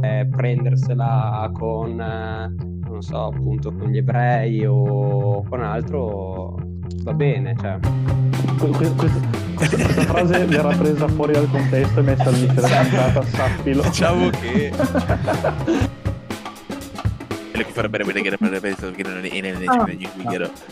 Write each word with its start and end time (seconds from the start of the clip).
Eh, 0.00 0.28
prendersela 0.30 1.50
con, 1.52 2.00
eh, 2.00 2.54
non 2.88 3.02
so, 3.02 3.26
appunto 3.26 3.72
con 3.72 3.90
gli 3.90 3.98
ebrei 3.98 4.64
o 4.66 5.44
con 5.48 5.62
altro 5.62 6.56
va 7.02 7.12
bene. 7.14 7.54
Cioè. 7.60 7.78
Questa 9.56 10.02
frase 10.02 10.44
verrà 10.44 10.76
presa 10.76 11.08
fuori 11.08 11.32
dal 11.32 11.48
contesto 11.50 12.00
e 12.00 12.02
messa 12.02 12.24
all'inizio 12.24 12.54
della 12.54 12.68
cantata, 12.68 13.22
sappilo. 13.22 13.82
Diciamo 13.82 14.30
che... 14.30 14.70
Quello 17.50 17.66
che 17.66 17.72
farebbe 17.72 18.04
vedere 18.04 18.36
per 18.36 18.50
perché 18.86 19.02
non 19.02 19.18
è 19.18 19.20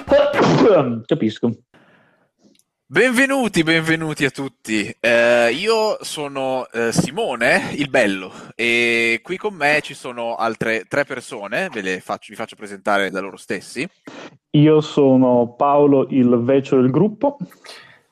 Capisco. 1.07 1.51
Benvenuti, 2.93 3.63
benvenuti 3.63 4.25
a 4.25 4.31
tutti. 4.31 4.93
Eh, 4.99 5.53
io 5.53 6.03
sono 6.03 6.67
eh, 6.73 6.91
Simone, 6.91 7.73
il 7.77 7.89
bello, 7.89 8.33
e 8.57 9.21
qui 9.23 9.37
con 9.37 9.55
me 9.55 9.79
ci 9.81 9.95
sono 9.95 10.35
altre 10.35 10.87
tre 10.89 11.05
persone, 11.05 11.69
ve 11.73 11.83
le 11.83 12.01
faccio, 12.01 12.31
vi 12.31 12.35
faccio 12.35 12.57
presentare 12.57 13.11
da 13.11 13.21
loro 13.21 13.37
stessi. 13.37 13.89
Io 14.51 14.81
sono 14.81 15.55
Paolo, 15.57 16.09
il 16.11 16.37
vecchio 16.39 16.81
del 16.81 16.91
gruppo. 16.91 17.37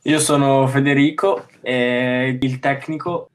Io 0.02 0.20
sono 0.20 0.68
Federico, 0.68 1.48
eh, 1.60 2.38
il 2.40 2.60
tecnico. 2.60 3.30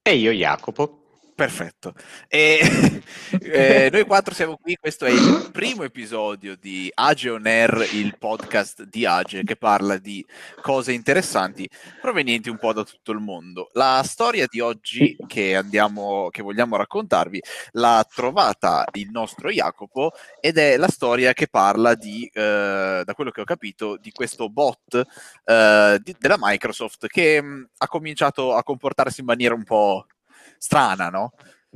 E 0.00 0.14
io 0.14 0.30
Jacopo. 0.30 1.01
Perfetto. 1.34 1.94
E, 2.28 2.60
eh, 3.40 3.88
noi 3.90 4.04
quattro 4.04 4.34
siamo 4.34 4.58
qui, 4.58 4.76
questo 4.76 5.06
è 5.06 5.10
il 5.10 5.48
primo 5.50 5.82
episodio 5.82 6.56
di 6.56 6.90
Age 6.94 7.30
On 7.30 7.46
Air, 7.46 7.88
il 7.94 8.16
podcast 8.18 8.84
di 8.84 9.06
Age 9.06 9.42
che 9.42 9.56
parla 9.56 9.96
di 9.96 10.24
cose 10.60 10.92
interessanti 10.92 11.66
provenienti 12.02 12.50
un 12.50 12.58
po' 12.58 12.74
da 12.74 12.84
tutto 12.84 13.12
il 13.12 13.18
mondo. 13.18 13.70
La 13.72 14.02
storia 14.04 14.46
di 14.46 14.60
oggi 14.60 15.16
che, 15.26 15.56
andiamo, 15.56 16.28
che 16.30 16.42
vogliamo 16.42 16.76
raccontarvi 16.76 17.40
l'ha 17.72 18.06
trovata 18.14 18.84
il 18.92 19.08
nostro 19.10 19.50
Jacopo 19.50 20.12
ed 20.38 20.58
è 20.58 20.76
la 20.76 20.88
storia 20.88 21.32
che 21.32 21.48
parla 21.48 21.94
di, 21.94 22.30
eh, 22.32 23.02
da 23.04 23.14
quello 23.14 23.30
che 23.30 23.40
ho 23.40 23.44
capito, 23.44 23.96
di 23.96 24.12
questo 24.12 24.50
bot 24.50 25.02
eh, 25.44 25.98
di, 26.02 26.14
della 26.18 26.36
Microsoft 26.38 27.06
che 27.06 27.40
mh, 27.40 27.46
mm, 27.46 27.62
ha 27.78 27.88
cominciato 27.88 28.54
a 28.54 28.62
comportarsi 28.62 29.20
in 29.20 29.26
maniera 29.26 29.54
un 29.54 29.64
po' 29.64 30.06
strana, 30.62 31.08
no? 31.08 31.32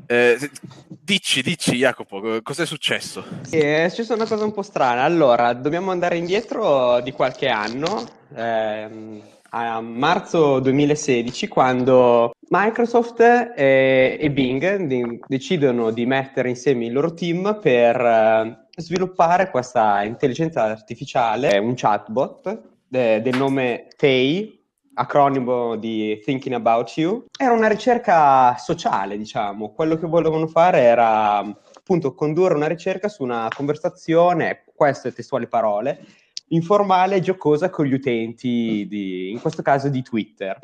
Eh, 0.06 0.38
dici, 0.86 1.42
dici 1.42 1.74
Jacopo, 1.74 2.40
cos'è 2.40 2.64
successo? 2.64 3.24
È 3.50 3.88
successa 3.88 4.14
una 4.14 4.26
cosa 4.26 4.44
un 4.44 4.52
po' 4.52 4.62
strana. 4.62 5.02
Allora, 5.02 5.52
dobbiamo 5.54 5.90
andare 5.90 6.16
indietro 6.16 7.00
di 7.00 7.10
qualche 7.10 7.48
anno, 7.48 8.06
ehm, 8.32 9.20
a 9.50 9.80
marzo 9.80 10.60
2016, 10.60 11.48
quando 11.48 12.32
Microsoft 12.48 13.20
e, 13.20 14.18
e 14.20 14.30
Bing 14.30 14.76
di, 14.76 15.18
decidono 15.26 15.90
di 15.90 16.06
mettere 16.06 16.50
insieme 16.50 16.84
il 16.84 16.92
loro 16.92 17.12
team 17.12 17.58
per 17.60 18.00
eh, 18.00 18.66
sviluppare 18.76 19.50
questa 19.50 20.04
intelligenza 20.04 20.62
artificiale, 20.62 21.58
un 21.58 21.74
chatbot 21.74 22.62
de, 22.86 23.20
del 23.20 23.36
nome 23.36 23.88
Tay, 23.96 24.55
acronimo 24.98 25.76
di 25.76 26.20
Thinking 26.24 26.54
About 26.54 26.96
You, 26.96 27.26
era 27.36 27.52
una 27.52 27.68
ricerca 27.68 28.56
sociale, 28.56 29.16
diciamo. 29.16 29.72
Quello 29.72 29.96
che 29.96 30.06
volevano 30.06 30.46
fare 30.46 30.80
era 30.80 31.38
appunto 31.38 32.14
condurre 32.14 32.54
una 32.54 32.66
ricerca 32.66 33.08
su 33.08 33.22
una 33.22 33.48
conversazione, 33.54 34.64
queste 34.74 35.12
testuali 35.12 35.46
parole, 35.48 36.04
informale 36.48 37.16
e 37.16 37.20
giocosa 37.20 37.70
con 37.70 37.86
gli 37.86 37.92
utenti, 37.92 38.86
di, 38.88 39.30
in 39.30 39.40
questo 39.40 39.62
caso 39.62 39.88
di 39.88 40.02
Twitter. 40.02 40.58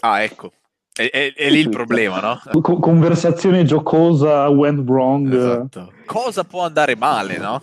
Ah, 0.00 0.22
ecco. 0.22 0.52
È, 0.92 1.08
è, 1.08 1.32
è 1.32 1.48
lì 1.48 1.60
il 1.60 1.68
problema, 1.68 2.20
no? 2.20 2.60
conversazione 2.60 3.64
giocosa 3.64 4.48
went 4.48 4.80
wrong. 4.86 5.32
Esatto. 5.32 5.92
Cosa 6.04 6.44
può 6.44 6.64
andare 6.64 6.96
male, 6.96 7.38
no? 7.38 7.62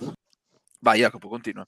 Vai, 0.79 0.99
Jacopo, 0.99 1.27
continua. 1.27 1.67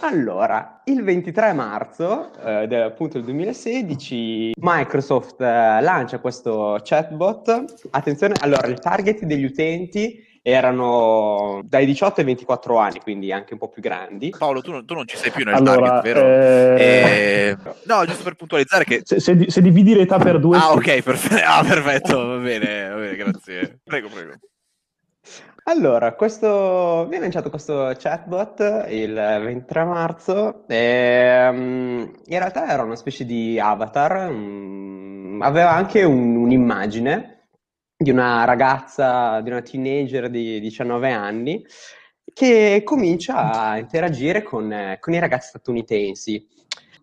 Allora, 0.00 0.82
il 0.84 1.02
23 1.02 1.52
marzo 1.52 2.30
eh, 2.44 2.66
del, 2.66 2.82
appunto 2.82 3.14
del 3.14 3.24
2016 3.24 4.52
Microsoft 4.58 5.40
eh, 5.40 5.80
lancia 5.80 6.18
questo 6.18 6.78
chatbot. 6.82 7.88
Attenzione, 7.90 8.34
allora 8.40 8.66
il 8.66 8.78
target 8.78 9.24
degli 9.24 9.44
utenti 9.44 10.24
erano 10.42 11.60
dai 11.64 11.86
18 11.86 12.20
ai 12.20 12.26
24 12.26 12.76
anni, 12.78 13.00
quindi 13.00 13.32
anche 13.32 13.54
un 13.54 13.58
po' 13.58 13.68
più 13.68 13.82
grandi. 13.82 14.32
Paolo, 14.36 14.60
tu 14.60 14.70
non, 14.70 14.86
tu 14.86 14.94
non 14.94 15.06
ci 15.06 15.16
sei 15.16 15.32
più 15.32 15.44
nel 15.44 15.54
allora, 15.54 16.00
target, 16.00 16.02
vero? 16.02 16.26
Eh... 16.26 16.76
Eh... 16.78 17.56
No, 17.84 18.04
giusto 18.04 18.22
per 18.22 18.34
puntualizzare 18.34 18.84
che... 18.84 19.00
Se, 19.02 19.18
se, 19.18 19.46
se 19.48 19.60
dividi 19.60 19.94
l'età 19.94 20.18
per 20.18 20.38
due... 20.38 20.56
Ah, 20.56 20.72
ok, 20.72 21.00
perfe- 21.02 21.42
ah, 21.42 21.64
perfetto, 21.64 22.24
va 22.24 22.36
bene, 22.36 22.88
va 22.90 22.96
bene, 22.96 23.16
grazie. 23.16 23.80
Prego, 23.82 24.08
prego. 24.08 24.34
Allora, 25.68 26.14
questo, 26.14 27.06
viene 27.08 27.24
lanciato 27.24 27.50
questo 27.50 27.92
chatbot 27.98 28.86
il 28.88 29.12
23 29.12 29.84
marzo 29.84 30.64
e 30.68 31.48
um, 31.48 32.12
in 32.26 32.38
realtà 32.38 32.70
era 32.70 32.84
una 32.84 32.94
specie 32.94 33.24
di 33.24 33.58
avatar, 33.58 34.30
um, 34.30 35.40
aveva 35.42 35.72
anche 35.72 36.04
un, 36.04 36.36
un'immagine 36.36 37.48
di 37.96 38.10
una 38.12 38.44
ragazza, 38.44 39.40
di 39.40 39.50
una 39.50 39.60
teenager 39.60 40.30
di 40.30 40.60
19 40.60 41.10
anni 41.10 41.66
che 42.32 42.82
comincia 42.84 43.50
a 43.50 43.76
interagire 43.76 44.44
con, 44.44 44.96
con 45.00 45.14
i 45.14 45.18
ragazzi 45.18 45.48
statunitensi. 45.48 46.46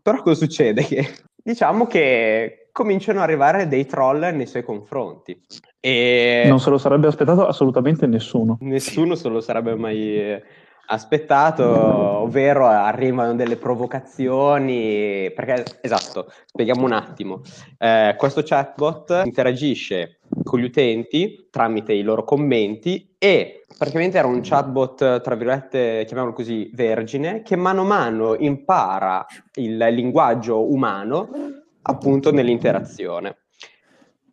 Però 0.01 0.21
cosa 0.21 0.35
succede? 0.45 0.83
Che, 0.87 1.05
diciamo 1.35 1.85
che 1.85 2.62
cominciano 2.73 3.19
ad 3.19 3.25
arrivare 3.25 3.67
dei 3.69 3.85
troll 3.85 4.19
nei 4.33 4.47
suoi 4.47 4.63
confronti. 4.63 5.39
E... 5.79 6.43
Non 6.47 6.59
se 6.59 6.69
lo 6.71 6.77
sarebbe 6.77 7.07
aspettato 7.07 7.47
assolutamente 7.47 8.07
nessuno. 8.07 8.57
Nessuno 8.61 9.15
se 9.15 9.29
lo 9.29 9.39
sarebbe 9.39 9.75
mai 9.75 10.17
eh, 10.17 10.43
aspettato, 10.87 11.63
ovvero 11.63 12.65
arrivano 12.65 13.35
delle 13.35 13.57
provocazioni, 13.57 15.31
perché 15.33 15.63
esatto, 15.81 16.31
spieghiamo 16.45 16.83
un 16.83 16.93
attimo, 16.93 17.41
eh, 17.77 18.15
questo 18.17 18.41
chatbot 18.43 19.21
interagisce 19.23 20.17
con 20.43 20.59
gli 20.59 20.63
utenti 20.63 21.47
tramite 21.51 21.93
i 21.93 22.01
loro 22.01 22.23
commenti 22.23 23.13
e 23.19 23.65
praticamente 23.77 24.17
era 24.17 24.27
un 24.27 24.41
chatbot, 24.41 25.21
tra 25.21 25.35
virgolette, 25.35 26.05
chiamiamolo 26.05 26.35
così, 26.35 26.71
vergine, 26.73 27.43
che 27.43 27.55
mano 27.55 27.81
a 27.81 27.85
mano 27.85 28.35
impara 28.35 29.25
il 29.55 29.77
linguaggio 29.77 30.71
umano 30.71 31.61
appunto 31.83 32.31
nell'interazione. 32.31 33.37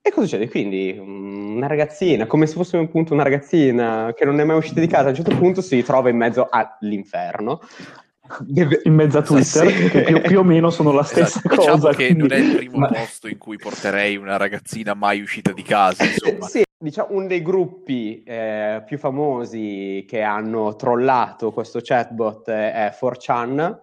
E 0.02 0.10
cosa 0.10 0.26
succede? 0.26 0.48
Quindi 0.48 0.96
mm, 0.98 1.56
una 1.56 1.66
ragazzina, 1.66 2.26
come 2.26 2.46
se 2.46 2.54
fosse 2.54 2.78
appunto 2.78 3.12
una 3.12 3.22
ragazzina 3.22 4.12
che 4.16 4.24
non 4.24 4.40
è 4.40 4.44
mai 4.44 4.56
uscita 4.56 4.80
di 4.80 4.86
casa, 4.86 5.06
a 5.06 5.08
un 5.10 5.14
certo 5.14 5.36
punto 5.36 5.60
si 5.60 5.82
trova 5.82 6.08
in 6.08 6.16
mezzo 6.16 6.48
all'inferno. 6.50 7.60
In 8.52 8.94
mezzo 8.94 9.18
a 9.18 9.22
Twitter, 9.22 9.68
sì. 9.68 9.88
che 9.88 10.02
più, 10.02 10.20
più, 10.20 10.38
o 10.38 10.44
meno 10.44 10.70
sono 10.70 10.92
la 10.92 11.02
stessa 11.02 11.40
esatto. 11.40 11.48
cosa. 11.48 11.72
Diciamo 11.72 11.88
che 11.88 12.06
quindi... 12.06 12.20
non 12.20 12.32
è 12.32 12.36
il 12.36 12.56
primo 12.56 12.78
Ma... 12.78 12.86
posto 12.94 13.26
in 13.26 13.38
cui 13.38 13.56
porterei 13.56 14.16
una 14.16 14.36
ragazzina 14.36 14.94
mai 14.94 15.20
uscita 15.20 15.50
di 15.50 15.62
casa, 15.62 16.04
insomma. 16.04 16.46
Sì, 16.46 16.62
diciamo 16.78 17.08
uno 17.10 17.26
dei 17.26 17.42
gruppi 17.42 18.22
eh, 18.22 18.84
più 18.86 18.98
famosi 18.98 20.04
che 20.08 20.22
hanno 20.22 20.76
trollato 20.76 21.50
questo 21.50 21.80
chatbot 21.82 22.48
è 22.50 22.96
4chan, 22.98 23.78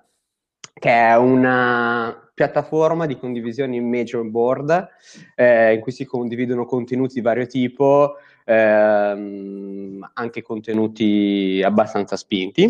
che 0.73 0.91
è 0.91 1.17
una 1.17 2.27
piattaforma 2.38 3.08
di 3.08 3.18
condivisione 3.18 3.78
in 3.78 3.90
major 3.90 4.24
board 4.24 4.90
eh, 5.34 5.74
in 5.74 5.80
cui 5.80 5.92
si 5.92 6.06
condividono 6.06 6.66
contenuti 6.66 7.16
di 7.16 7.22
vario 7.22 7.48
tipo, 7.48 8.18
ehm, 8.46 10.08
anche 10.14 10.44
contenuti 10.44 11.64
abbastanza 11.66 12.16
spinti. 12.16 12.70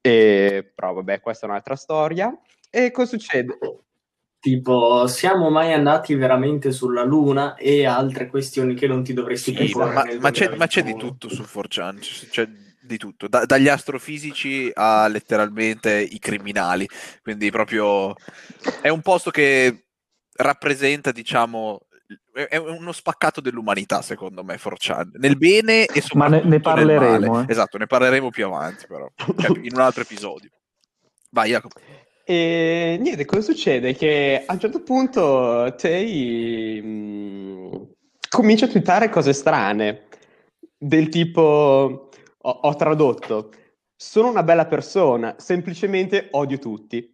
E, 0.00 0.68
però 0.74 0.92
vabbè, 0.94 1.20
questa 1.20 1.46
è 1.46 1.48
un'altra 1.48 1.76
storia. 1.76 2.36
E 2.68 2.90
cosa 2.90 3.16
succede? 3.16 3.56
Tipo, 4.40 5.06
siamo 5.06 5.50
mai 5.50 5.72
andati 5.72 6.16
veramente 6.16 6.72
sulla 6.72 7.04
Luna 7.04 7.54
e 7.54 7.86
altre 7.86 8.26
questioni 8.26 8.74
che 8.74 8.88
non 8.88 9.04
ti 9.04 9.12
dovresti 9.12 9.54
sì, 9.54 9.78
ma, 9.78 10.04
ma, 10.18 10.30
c'è, 10.32 10.56
ma, 10.56 10.66
c'è, 10.66 10.82
di 10.82 10.96
tutto 10.96 11.28
su 11.28 11.42
4chan, 11.42 12.28
c'è 12.28 12.48
di 12.86 12.96
tutto, 12.96 13.28
da, 13.28 13.44
dagli 13.44 13.68
astrofisici 13.68 14.70
a 14.72 15.08
letteralmente 15.08 15.98
i 16.00 16.18
criminali, 16.18 16.88
quindi 17.22 17.50
proprio 17.50 18.14
è 18.80 18.88
un 18.88 19.02
posto 19.02 19.30
che 19.30 19.86
rappresenta, 20.36 21.12
diciamo, 21.12 21.80
è 22.48 22.56
uno 22.56 22.92
spaccato 22.92 23.40
dell'umanità, 23.40 24.02
secondo 24.02 24.44
me, 24.44 24.56
4chan, 24.56 25.10
nel 25.14 25.36
bene 25.36 25.86
e 25.86 26.00
soprattutto 26.00 26.16
Ma 26.16 26.28
ne, 26.28 26.42
ne 26.44 26.60
parleremo. 26.60 27.40
Eh. 27.40 27.44
Esatto, 27.48 27.78
ne 27.78 27.86
parleremo 27.86 28.30
più 28.30 28.46
avanti, 28.46 28.86
però, 28.86 29.10
cioè, 29.16 29.58
in 29.62 29.72
un 29.74 29.80
altro 29.80 30.02
episodio. 30.02 30.50
Vai, 31.30 31.50
Jacopo. 31.50 31.80
E 32.24 32.98
niente, 33.00 33.24
cosa 33.24 33.52
succede? 33.52 33.94
Che 33.94 34.44
a 34.44 34.52
un 34.52 34.58
certo 34.58 34.82
punto 34.82 35.74
Tay 35.78 36.80
mh, 36.82 36.86
mm, 36.86 37.72
comincia 38.28 38.66
a 38.66 38.68
twittare 38.68 39.08
cose 39.08 39.32
strane, 39.32 40.06
del 40.76 41.08
tipo 41.08 42.05
ho, 42.46 42.60
ho 42.62 42.76
tradotto, 42.76 43.50
sono 43.94 44.28
una 44.28 44.42
bella 44.42 44.66
persona, 44.66 45.34
semplicemente 45.38 46.28
odio 46.32 46.58
tutti. 46.58 47.12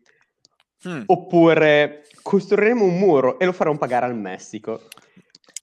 Mm. 0.89 1.03
Oppure 1.07 2.05
costruiremo 2.23 2.85
un 2.85 2.99
muro 2.99 3.39
e 3.39 3.45
lo 3.45 3.53
faremo 3.53 3.79
pagare 3.79 4.07
al 4.07 4.17
Messico. 4.17 4.89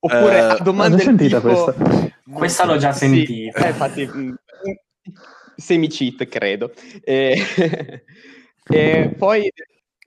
Oppure 0.01 0.37
Eh, 0.37 0.39
a 0.39 0.57
L'ho 0.63 0.97
sentita 0.97 1.41
tipo... 1.41 1.63
questa. 1.63 2.11
Questa 2.31 2.65
l'ho 2.65 2.77
già 2.77 2.93
Sì, 2.93 2.99
sentita. 2.99 3.65
eh, 3.65 3.67
infatti, 3.69 4.05
mh, 4.05 4.35
semi-cheat, 5.57 6.27
credo. 6.27 6.71
E, 7.03 7.37
e 8.69 9.13
poi 9.17 9.51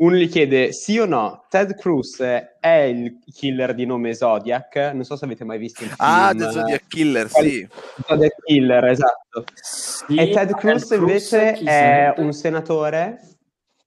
uno 0.03 0.17
gli 0.17 0.29
chiede 0.29 0.73
sì 0.73 0.99
o 0.99 1.05
no, 1.07 1.45
Ted 1.49 1.77
Cruz 1.77 2.21
è 2.21 2.71
il 2.93 3.21
killer 3.33 3.73
di 3.73 3.87
nome 3.87 4.15
Zodiac? 4.15 4.91
Non 4.93 5.05
so 5.05 5.15
se 5.17 5.25
avete 5.25 5.45
mai 5.45 5.59
visto 5.59 5.85
il 5.85 5.91
film. 5.91 6.01
Ah, 6.11 6.33
The 6.37 6.51
Zodiac 6.51 6.87
Killer, 6.89 7.29
sì. 7.31 7.69
Zodiac 8.07 8.35
Killer, 8.45 8.85
esatto. 8.87 9.45
Sì, 9.55 10.17
e 10.17 10.31
Ted 10.31 10.55
Cruz 10.57 10.91
invece 10.91 11.53
è 11.53 12.15
un 12.17 12.33
senatore 12.33 13.21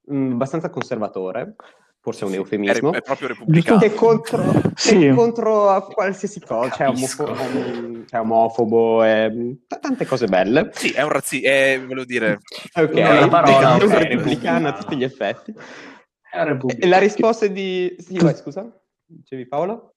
mh, 0.06 0.32
abbastanza 0.32 0.70
conservatore, 0.70 1.56
forse 2.00 2.24
è 2.24 2.28
un 2.28 2.34
È, 2.34 2.38
eufemismo. 2.38 2.94
è 2.94 3.02
proprio 3.02 3.28
repubblicano. 3.28 3.80
Che 3.80 3.86
è 3.88 3.94
contro, 3.94 4.44
Sì. 4.74 5.08
è 5.08 5.14
contro 5.14 5.70
a 5.70 5.86
qualsiasi 5.86 6.40
cosa, 6.40 6.70
cioè, 6.70 6.88
omofo- 6.88 7.36
cioè 8.08 8.20
omofobo, 8.22 9.04
e, 9.04 9.58
t- 9.68 9.80
tante 9.82 10.06
cose 10.06 10.28
belle. 10.28 10.70
Sì, 10.72 10.92
è 10.92 11.02
un 11.02 11.10
razzista, 11.10 11.50
volevo 11.86 12.06
dire... 12.06 12.40
Ok, 12.74 12.94
È 12.94 13.18
una 13.18 13.28
parola, 13.28 13.78
è 13.78 13.84
un 13.84 13.98
repubblicano 13.98 14.68
a 14.70 14.74
tutti 14.74 14.96
gli 14.96 15.04
effetti. 15.04 15.54
E 16.78 16.88
la 16.88 17.00
risposta 17.00 17.46
è 17.46 17.52
di... 17.52 17.96
Sì, 17.98 18.18
vai, 18.18 18.36
scusa, 18.36 18.70
dicevi 19.06 19.48
Paolo? 19.48 19.94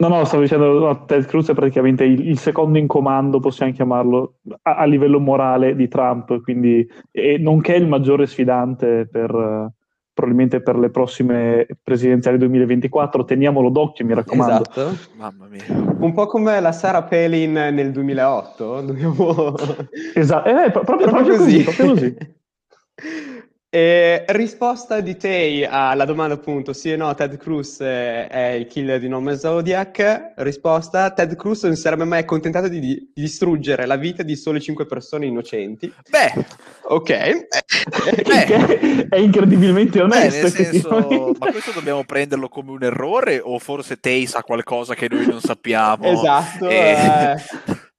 No, 0.00 0.08
no, 0.08 0.24
stavo 0.24 0.42
dicendo, 0.42 0.78
no, 0.78 1.04
Ted 1.04 1.26
Cruz 1.26 1.50
è 1.50 1.54
praticamente 1.54 2.04
il, 2.04 2.26
il 2.26 2.38
secondo 2.38 2.78
in 2.78 2.86
comando, 2.86 3.38
possiamo 3.38 3.72
chiamarlo, 3.72 4.36
a, 4.62 4.76
a 4.76 4.84
livello 4.86 5.20
morale 5.20 5.76
di 5.76 5.88
Trump, 5.88 6.40
quindi, 6.40 6.88
e 7.10 7.36
nonché 7.36 7.74
il 7.74 7.86
maggiore 7.86 8.26
sfidante 8.26 9.06
per, 9.06 9.72
probabilmente 10.14 10.62
per 10.62 10.78
le 10.78 10.88
prossime 10.88 11.66
presidenziali 11.82 12.38
2024. 12.38 13.24
Teniamolo 13.24 13.68
d'occhio, 13.68 14.06
mi 14.06 14.14
raccomando. 14.14 14.70
Esatto. 14.70 14.96
Mamma 15.16 15.46
mia. 15.48 15.64
Un 15.68 16.12
po' 16.14 16.26
come 16.26 16.58
la 16.60 16.72
Sarah 16.72 17.02
Palin 17.02 17.52
nel 17.52 17.92
2008, 17.92 18.80
dobbiamo... 18.80 19.54
Esatto, 20.14 20.48
eh, 20.48 20.70
pro- 20.70 20.84
proprio, 20.84 21.08
proprio 21.08 21.36
così, 21.36 21.62
proprio 21.62 21.88
così. 21.88 22.16
E 23.72 24.24
risposta 24.26 24.98
di 25.00 25.16
Tay 25.16 25.62
alla 25.62 26.04
domanda 26.04 26.34
appunto 26.34 26.72
sì 26.72 26.90
o 26.90 26.96
no 26.96 27.14
Ted 27.14 27.36
Cruz 27.36 27.78
è, 27.78 28.26
è 28.26 28.48
il 28.48 28.66
killer 28.66 28.98
di 28.98 29.06
nome 29.06 29.38
Zodiac 29.38 30.32
risposta 30.38 31.12
Ted 31.12 31.36
Cruz 31.36 31.62
non 31.62 31.76
si 31.76 31.82
sarebbe 31.82 32.02
mai 32.02 32.18
accontentato 32.18 32.66
di, 32.66 32.80
di 32.80 33.10
distruggere 33.14 33.86
la 33.86 33.94
vita 33.94 34.24
di 34.24 34.34
sole 34.34 34.58
5 34.58 34.86
persone 34.86 35.26
innocenti 35.26 35.92
Beh, 36.10 36.32
ok 36.82 37.06
Che 38.24 39.06
è 39.08 39.16
incredibilmente 39.18 39.98
beh, 39.98 40.04
onesto. 40.04 40.40
nel 40.40 40.50
senso, 40.50 41.32
ma 41.38 41.50
questo 41.52 41.70
dobbiamo 41.70 42.02
prenderlo 42.02 42.48
come 42.48 42.72
un 42.72 42.82
errore 42.82 43.38
o 43.40 43.56
forse 43.60 44.00
Tay 44.00 44.26
sa 44.26 44.42
qualcosa 44.42 44.96
che 44.96 45.06
noi 45.08 45.26
non 45.26 45.40
sappiamo? 45.40 46.10
esatto 46.10 46.68
E- 46.68 47.36
eh. 47.36 47.80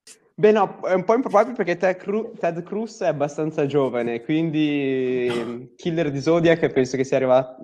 Beh 0.41 0.51
no, 0.51 0.79
è 0.81 0.93
un 0.93 1.03
po' 1.03 1.13
improbabile 1.13 1.53
perché 1.53 1.77
Ted, 1.77 1.97
Cru- 1.97 2.35
Ted 2.39 2.63
Cruz 2.63 2.99
è 3.01 3.05
abbastanza 3.05 3.67
giovane, 3.67 4.23
quindi 4.23 5.31
mm, 5.31 5.63
Killer 5.75 6.09
di 6.09 6.19
Zodiac 6.19 6.67
penso 6.69 6.97
che 6.97 7.03
sia 7.03 7.17
arrivato, 7.17 7.57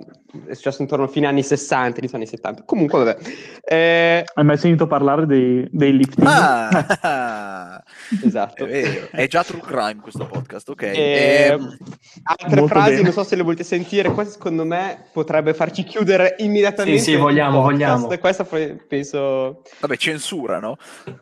è 0.45 0.53
successo 0.53 0.83
intorno 0.83 1.06
a 1.06 1.07
fine 1.07 1.25
anni 1.25 1.41
60, 1.41 1.97
inizio 1.97 2.18
anni 2.18 2.27
70. 2.27 2.62
Comunque 2.65 3.03
vabbè. 3.03 3.18
Eh, 3.63 4.24
Hai 4.31 4.44
mai 4.45 4.57
sentito 4.57 4.85
parlare 4.85 5.25
dei, 5.25 5.68
dei 5.71 5.97
lifting? 5.97 6.27
Ah, 6.29 7.81
esatto. 8.24 8.65
è 8.65 8.68
vero. 8.68 9.07
È 9.12 9.27
già 9.27 9.44
true 9.44 9.59
crime 9.62 9.98
questo 10.01 10.25
podcast, 10.25 10.69
ok. 10.69 10.81
Eh, 10.83 11.48
Ehm, 11.51 11.77
altre 12.24 12.59
molto 12.59 12.68
frasi, 12.68 12.89
bene. 12.92 13.01
non 13.04 13.12
so 13.12 13.24
se 13.24 13.36
le 13.36 13.44
volete 13.44 13.63
sentire, 13.63 14.12
questa 14.12 14.33
secondo 14.33 14.65
me 14.65 15.06
potrebbe 15.12 15.54
farci 15.54 15.83
chiudere 15.83 16.36
immediatamente. 16.39 17.00
Sì, 17.00 17.12
sì, 17.12 17.15
vogliamo, 17.18 17.62
vogliamo. 17.62 18.07
Questa 18.18 18.44
poi 18.44 18.75
penso, 18.88 19.62
vabbè, 19.80 19.95
censura, 19.98 20.59
no? 20.59 20.77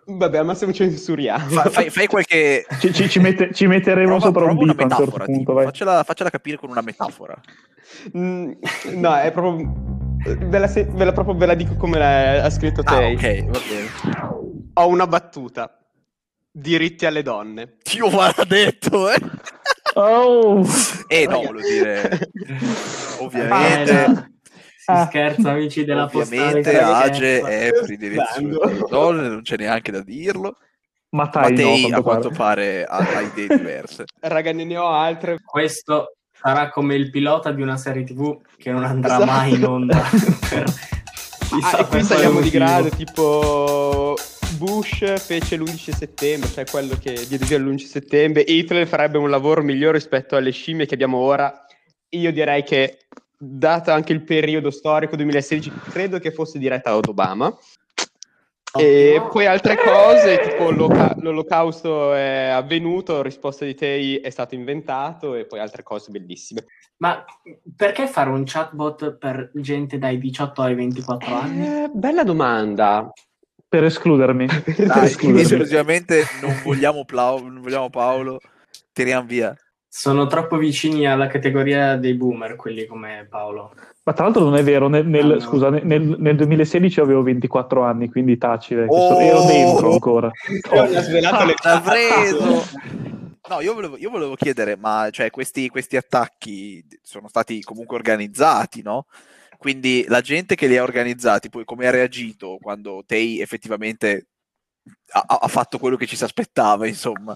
vabbè, 0.05 0.37
al 0.37 0.45
massimo 0.45 0.71
censuriamo. 0.73 1.47
Fa- 1.47 1.69
fai, 1.69 1.89
fai 1.89 2.07
qualche... 2.07 2.65
Ci, 2.79 2.93
ci- 2.93 3.09
ci 3.09 3.19
mette- 3.19 3.53
ci 3.53 3.67
metteremo 3.67 4.07
Prova, 4.17 4.25
sopra 4.25 4.41
un 4.43 4.47
prova 4.57 4.63
una 4.63 4.71
dito 4.73 4.83
a 4.83 4.97
un 4.97 5.03
certo 5.03 5.23
punto. 5.25 5.39
tipo, 5.39 5.53
vai. 5.53 5.65
faccela, 5.65 6.03
faccela 6.03 6.29
capire 6.29 6.57
con 6.57 6.69
una 6.69 6.81
metafora. 6.81 7.35
Mm, 8.17 8.51
no, 8.95 9.15
è 9.15 9.31
proprio, 9.31 9.73
ve 10.47 10.57
la, 10.59 10.67
se- 10.67 10.85
ve 10.85 11.05
la 11.05 11.11
proprio 11.11 11.35
ve 11.35 11.45
la 11.45 11.53
dico 11.53 11.75
come 11.75 11.97
l'ha- 11.99 12.43
ha 12.43 12.49
scritto 12.49 12.81
Ah, 12.83 12.97
te. 12.97 13.13
ok, 13.13 13.45
va 13.45 13.59
bene. 13.69 14.33
Ho 14.73 14.87
una 14.87 15.07
battuta. 15.07 15.79
Diritti 16.57 17.05
alle 17.05 17.21
donne. 17.21 17.75
Dio 17.83 18.09
maledetto, 18.09 19.09
eh? 19.11 19.17
Oh! 19.95 20.65
Eh, 21.07 21.27
no, 21.27 21.41
volevo 21.41 21.67
dire... 21.67 22.29
Ah, 23.17 23.23
Ovviamente... 23.23 24.07
no. 24.07 24.27
Si 24.77 24.91
Ah. 24.91 25.05
scherza, 25.07 25.51
amici 25.51 25.83
della 25.83 26.03
Ovviamente 26.03 26.71
postale. 26.71 27.09
Age 27.09 27.41
è 27.41 27.71
per 27.71 27.89
i 27.91 27.97
diritti 27.97 28.41
delle 28.45 28.85
donne, 28.87 29.27
non 29.27 29.41
c'è 29.41 29.57
neanche 29.57 29.91
da 29.91 30.01
dirlo. 30.01 30.55
Ma 31.09 31.25
dai, 31.25 31.41
no, 31.43 31.49
Mattei, 31.49 31.81
quanto 31.81 31.97
a 31.97 32.01
quanto 32.03 32.29
pare. 32.29 32.85
pare, 32.87 33.11
ha, 33.11 33.17
ha 33.17 33.21
idee 33.21 33.47
diverse. 33.57 34.03
Raga, 34.21 34.51
ne 34.53 34.63
ne 34.63 34.77
ho 34.77 34.87
altre. 34.87 35.39
Questo 35.43 36.15
sarà 36.31 36.69
come 36.69 36.95
il 36.95 37.09
pilota 37.09 37.51
di 37.51 37.61
una 37.61 37.77
serie 37.77 38.03
TV 38.05 38.39
che 38.57 38.71
non 38.71 38.83
andrà 38.85 39.15
Esatto. 39.15 39.25
mai 39.31 39.53
in 39.55 39.65
onda. 39.65 39.97
per- 40.49 40.73
Ah, 41.61 41.79
e 41.79 41.85
qui 41.85 42.03
saliamo 42.03 42.41
di 42.41 42.49
grado, 42.49 42.89
tipo 42.89 44.15
Bush 44.57 45.19
fece 45.19 45.57
l'11 45.57 45.91
settembre, 45.91 46.49
cioè 46.49 46.65
quello 46.65 46.97
che 46.99 47.25
diede 47.27 47.45
via 47.45 47.57
l'11 47.57 47.77
settembre, 47.77 48.41
Hitler 48.41 48.87
farebbe 48.87 49.17
un 49.17 49.29
lavoro 49.29 49.61
migliore 49.61 49.97
rispetto 49.97 50.35
alle 50.35 50.51
scimmie 50.51 50.85
che 50.85 50.93
abbiamo 50.93 51.17
ora. 51.17 51.65
Io 52.09 52.31
direi 52.31 52.63
che, 52.63 52.99
dato 53.37 53.91
anche 53.91 54.13
il 54.13 54.23
periodo 54.23 54.71
storico 54.71 55.15
2016, 55.15 55.71
credo 55.89 56.19
che 56.19 56.31
fosse 56.31 56.59
diretta 56.59 56.91
ad 56.91 57.07
Obama. 57.07 57.55
E 58.77 59.21
poi 59.31 59.45
altre 59.45 59.77
cose, 59.77 60.37
tipo 60.39 60.69
l'oca- 60.69 61.15
l'olocausto 61.19 62.13
è 62.13 62.47
avvenuto, 62.47 63.21
risposta 63.21 63.63
di 63.63 63.73
Tei 63.73 64.17
è 64.17 64.29
stato 64.29 64.53
inventato 64.53 65.35
e 65.35 65.45
poi 65.45 65.59
altre 65.59 65.81
cose 65.81 66.11
bellissime. 66.11 66.65
Ma 66.97 67.23
perché 67.75 68.07
fare 68.07 68.29
un 68.29 68.43
chatbot 68.45 69.17
per 69.17 69.51
gente 69.53 69.97
dai 69.97 70.17
18 70.17 70.61
ai 70.61 70.75
24 70.75 71.33
anni? 71.33 71.65
Eh, 71.65 71.89
bella 71.93 72.23
domanda. 72.23 73.11
Per 73.67 73.83
escludermi. 73.83 74.45
Dai, 74.77 75.09
Scusami. 75.09 75.41
esclusivamente 75.41 76.23
non 76.41 76.59
vogliamo, 76.63 77.03
Plau- 77.05 77.43
non 77.43 77.61
vogliamo 77.61 77.89
Paolo, 77.89 78.39
tiriamo 78.93 79.25
via. 79.27 79.55
Sono 79.87 80.27
troppo 80.27 80.57
vicini 80.57 81.07
alla 81.07 81.27
categoria 81.27 81.95
dei 81.95 82.15
boomer, 82.15 82.55
quelli 82.57 82.85
come 82.85 83.25
Paolo. 83.29 83.73
Ma 84.03 84.13
tra 84.13 84.25
l'altro 84.25 84.43
non 84.43 84.55
è 84.55 84.63
vero, 84.63 84.87
nel, 84.89 85.07
nel- 85.07 85.31
Ah, 85.31 85.33
no. 85.35 85.39
scusa, 85.39 85.69
nel, 85.69 86.15
nel 86.19 86.35
2016 86.35 86.99
avevo 86.99 87.21
24 87.23 87.81
anni, 87.81 88.09
quindi 88.09 88.37
taci, 88.37 88.75
vecchio. 88.75 88.93
Oh! 88.95 89.19
ero 89.21 89.45
dentro 89.45 89.91
ancora. 89.93 90.29
Le 90.69 91.21
L'ha 91.21 91.81
preso! 91.83 92.63
No, 93.47 93.61
io 93.61 93.73
volevo, 93.73 93.95
io 93.97 94.09
volevo 94.09 94.35
chiedere, 94.35 94.75
ma 94.75 95.07
cioè, 95.11 95.29
questi, 95.29 95.69
questi 95.69 95.95
attacchi 95.97 96.83
sono 97.01 97.27
stati 97.27 97.61
comunque 97.61 97.95
organizzati, 97.95 98.81
no? 98.81 99.05
Quindi 99.65 100.05
la 100.07 100.21
gente 100.21 100.53
che 100.53 100.67
li 100.67 100.77
ha 100.77 100.83
organizzati, 100.83 101.49
poi 101.49 101.65
come 101.65 101.87
ha 101.87 101.89
reagito 101.89 102.59
quando 102.61 103.01
Tei 103.03 103.41
effettivamente 103.41 104.27
ha, 105.13 105.25
ha 105.39 105.47
fatto 105.47 105.79
quello 105.79 105.95
che 105.95 106.05
ci 106.05 106.15
si 106.15 106.23
aspettava, 106.23 106.85
insomma? 106.85 107.35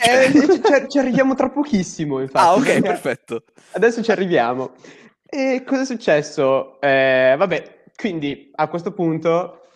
Cioè- 0.00 0.24
Eh, 0.24 0.32
ci, 0.32 0.60
ci- 0.88 0.98
arriviamo 0.98 1.36
tra 1.36 1.48
pochissimo, 1.48 2.18
infatti. 2.22 2.44
ah, 2.44 2.54
ok, 2.54 2.80
perfetto. 2.82 3.44
Adesso 3.74 4.02
ci 4.02 4.10
arriviamo. 4.10 4.74
E 5.24 5.62
cosa 5.64 5.82
è 5.82 5.84
successo? 5.84 6.80
Eh, 6.80 7.36
vabbè, 7.38 7.84
quindi 7.94 8.50
a 8.56 8.66
questo 8.66 8.90
punto, 8.92 9.68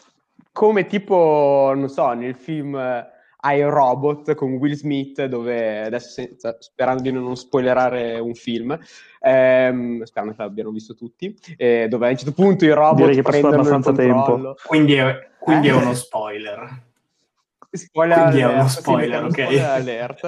come 0.51 0.87
tipo, 0.87 1.73
non 1.77 1.89
so, 1.89 2.11
nel 2.13 2.35
film 2.35 2.75
eh, 2.75 3.07
I 3.43 3.63
Robot 3.63 4.35
con 4.35 4.53
Will 4.55 4.75
Smith, 4.75 5.25
dove 5.25 5.83
adesso 5.83 6.11
senza- 6.11 6.57
sperando 6.61 7.03
di 7.03 7.13
non 7.13 7.37
spoilerare 7.37 8.19
un 8.19 8.35
film, 8.35 8.79
ehm, 9.21 10.03
sperando 10.03 10.35
che 10.35 10.43
l'abbiano 10.43 10.71
visto 10.71 10.95
tutti, 10.95 11.35
eh, 11.57 11.87
dove 11.89 12.07
a 12.07 12.11
un 12.11 12.17
certo 12.17 12.33
punto 12.33 12.65
i 12.65 12.71
robot 12.73 12.97
Direi 12.97 13.15
che 13.15 13.21
è 13.21 13.23
passato 13.23 13.49
prendono 13.49 13.69
il 13.69 13.75
abbastanza 13.75 14.03
tempo. 14.03 14.23
controllo. 14.25 14.57
Quindi 14.67 14.95
è, 14.95 15.29
quindi 15.39 15.69
è 15.69 15.73
Eh. 15.73 15.77
uno 15.77 15.95
spoiler. 15.95 16.83
Spoiler 17.71 18.19
Quindi 18.19 18.39
è 18.41 18.45
uno 18.45 18.53
alert, 18.55 18.69
spoiler, 18.69 19.25
ok. 19.25 19.31
spoiler 19.31 19.65
alert, 19.71 20.21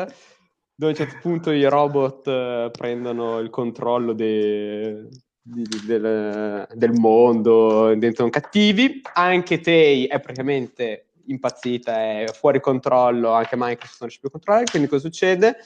dove 0.74 0.86
a 0.86 0.86
un 0.86 0.94
certo 0.94 1.18
punto 1.20 1.50
i 1.50 1.64
robot 1.68 2.26
eh, 2.28 2.68
prendono 2.72 3.38
il 3.40 3.50
controllo 3.50 4.12
de- 4.12 5.08
di- 5.44 5.62
di- 5.64 5.84
del, 5.84 6.66
del 6.72 6.92
mondo, 6.92 7.92
diventano 7.92 8.30
cattivi. 8.30 9.00
Anche 9.14 9.60
Tay 9.60 10.04
è 10.04 10.20
praticamente 10.20 11.06
impazzita, 11.26 11.92
è 11.94 12.24
fuori 12.32 12.60
controllo, 12.60 13.32
anche 13.32 13.56
Microsoft 13.56 14.00
non 14.00 14.08
riesce 14.08 14.18
più 14.20 14.28
a 14.28 14.32
controllare, 14.32 14.64
quindi 14.70 14.88
cosa 14.88 15.02
succede? 15.02 15.56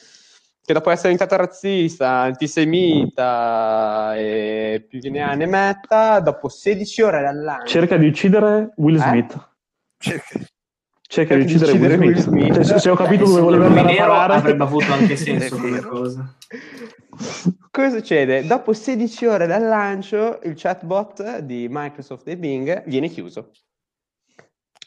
Che 0.66 0.72
dopo 0.72 0.90
essere 0.90 1.12
diventata 1.12 1.36
razzista, 1.40 2.08
antisemita 2.96 4.16
e 4.16 4.84
più 4.88 4.98
ne 5.10 5.22
ha 5.22 5.34
ne 5.34 5.46
metta, 5.46 6.18
dopo 6.20 6.48
16 6.48 7.02
ore 7.02 7.22
dal 7.22 7.40
lancio... 7.40 7.66
Cerca 7.66 7.96
di 7.96 8.06
uccidere 8.08 8.72
Will 8.76 8.96
Eh? 8.96 9.00
Smith. 9.00 9.48
Cerca- 9.98 10.40
Cerca 11.08 11.36
di 11.36 11.44
di 11.44 11.46
uccidere, 11.54 11.70
uccidere 11.70 11.96
Will 11.98 12.08
Will 12.08 12.16
Smith. 12.20 12.52
Smith. 12.62 12.78
Se, 12.78 12.90
ho 12.90 12.96
capito 12.96 13.22
Eh, 13.22 13.26
dove 13.28 13.40
voleva 13.40 13.66
andare 13.66 13.92
a 13.96 14.06
parare. 14.06 14.32
avrebbe 14.34 14.62
avuto 14.64 14.92
anche 14.92 15.14
senso 15.16 15.56
come 15.56 15.80
cosa. 15.80 16.34
cosa 17.70 17.96
succede? 17.96 18.44
Dopo 18.44 18.72
16 18.72 19.26
ore 19.26 19.46
dal 19.46 19.62
lancio, 19.62 20.40
il 20.42 20.54
chatbot 20.56 21.38
di 21.38 21.68
Microsoft 21.70 22.26
e 22.26 22.36
Bing 22.36 22.82
viene 22.86 23.08
chiuso. 23.08 23.52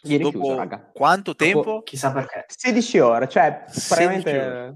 Viene 0.02 0.24
Dopo 0.24 0.40
chiuso, 0.40 0.56
raga. 0.56 0.90
quanto 0.94 1.36
tempo? 1.36 1.64
Dopo, 1.64 1.82
chissà 1.84 2.12
perché. 2.12 2.46
16 2.48 3.00
ore, 3.00 3.28
cioè 3.28 3.64
16 3.68 3.88
praticamente... 3.88 4.40
ore. 4.40 4.74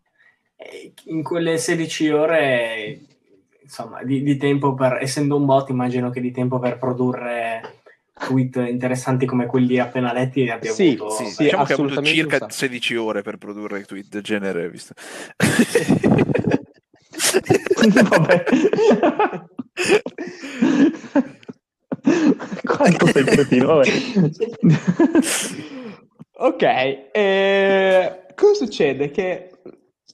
Eh, 0.55 0.93
In 1.05 1.23
quelle 1.23 1.57
16 1.57 2.09
ore, 2.09 2.99
insomma, 3.61 4.03
di, 4.03 4.21
di 4.21 4.37
tempo 4.37 4.73
per, 4.73 4.97
essendo 5.01 5.35
un 5.37 5.45
bot, 5.45 5.69
immagino 5.69 6.09
che 6.09 6.19
di 6.21 6.31
tempo 6.31 6.59
per 6.59 6.77
produrre 6.77 7.81
tweet 8.13 8.57
interessanti 8.57 9.25
come 9.25 9.47
quelli 9.47 9.79
appena 9.79 10.13
letti 10.13 10.43
ne 10.43 10.51
abbia 10.51 10.71
Sì, 10.71 10.95
avuto. 10.99 11.09
Sì, 11.11 11.25
sì, 11.25 11.43
diciamo 11.43 11.63
che 11.63 11.73
ha 11.73 11.75
avuto 11.75 12.01
circa 12.03 12.37
sacco. 12.37 12.51
16 12.51 12.95
ore 12.95 13.21
per 13.21 13.37
produrre 13.37 13.83
tweet 13.85 14.07
del 14.09 14.21
genere, 14.21 14.69
visto. 14.69 14.93
Vabbè. 18.09 18.43
Quanto 22.63 23.07
sei 23.07 23.23
cretino, 23.23 23.75
vabbè. 23.75 23.89
Ok, 26.35 26.63
eh, 27.11 28.25
cosa 28.35 28.53
succede? 28.65 29.11
Che 29.11 29.51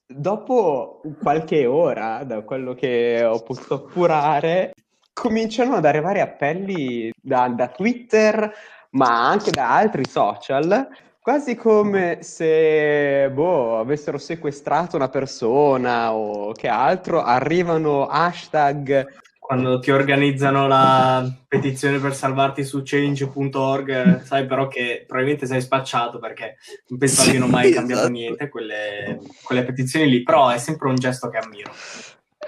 dopo 0.05 1.01
qualche 1.21 1.65
ora, 1.65 2.23
da 2.23 2.41
quello 2.41 2.73
che 2.73 3.23
ho 3.23 3.39
potuto 3.41 3.75
appurare, 3.75 4.73
cominciano 5.13 5.75
ad 5.75 5.85
arrivare 5.85 6.21
appelli 6.21 7.11
da, 7.19 7.47
da 7.47 7.67
Twitter, 7.67 8.51
ma 8.91 9.27
anche 9.27 9.51
da 9.51 9.75
altri 9.75 10.07
social, 10.07 10.87
quasi 11.19 11.55
come 11.55 12.19
se 12.21 13.29
boh, 13.31 13.79
avessero 13.79 14.17
sequestrato 14.17 14.95
una 14.95 15.09
persona 15.09 16.13
o 16.13 16.51
che 16.53 16.67
altro, 16.67 17.21
arrivano 17.21 18.07
hashtag 18.07 19.05
Quando 19.49 19.79
ti 19.79 19.89
organizzano 19.89 20.67
la 20.67 21.27
petizione 21.47 21.97
per 21.97 22.13
salvarti 22.13 22.63
su 22.63 22.83
change.org, 22.83 24.21
sai 24.21 24.45
però 24.45 24.67
che 24.67 25.05
probabilmente 25.07 25.47
sei 25.47 25.59
spacciato 25.59 26.19
perché 26.19 26.57
non 26.89 26.99
penso 26.99 27.23
Sì, 27.23 27.29
abbiano 27.29 27.47
mai 27.47 27.71
cambiato 27.71 28.01
esatto. 28.01 28.13
niente 28.13 28.47
quelle, 28.47 29.19
quelle 29.43 29.65
petizioni 29.65 30.07
lì, 30.07 30.21
però 30.21 30.49
è 30.49 30.59
sempre 30.59 30.89
un 30.89 30.97
gesto 30.97 31.29
che 31.29 31.37
ammiro. 31.39 31.71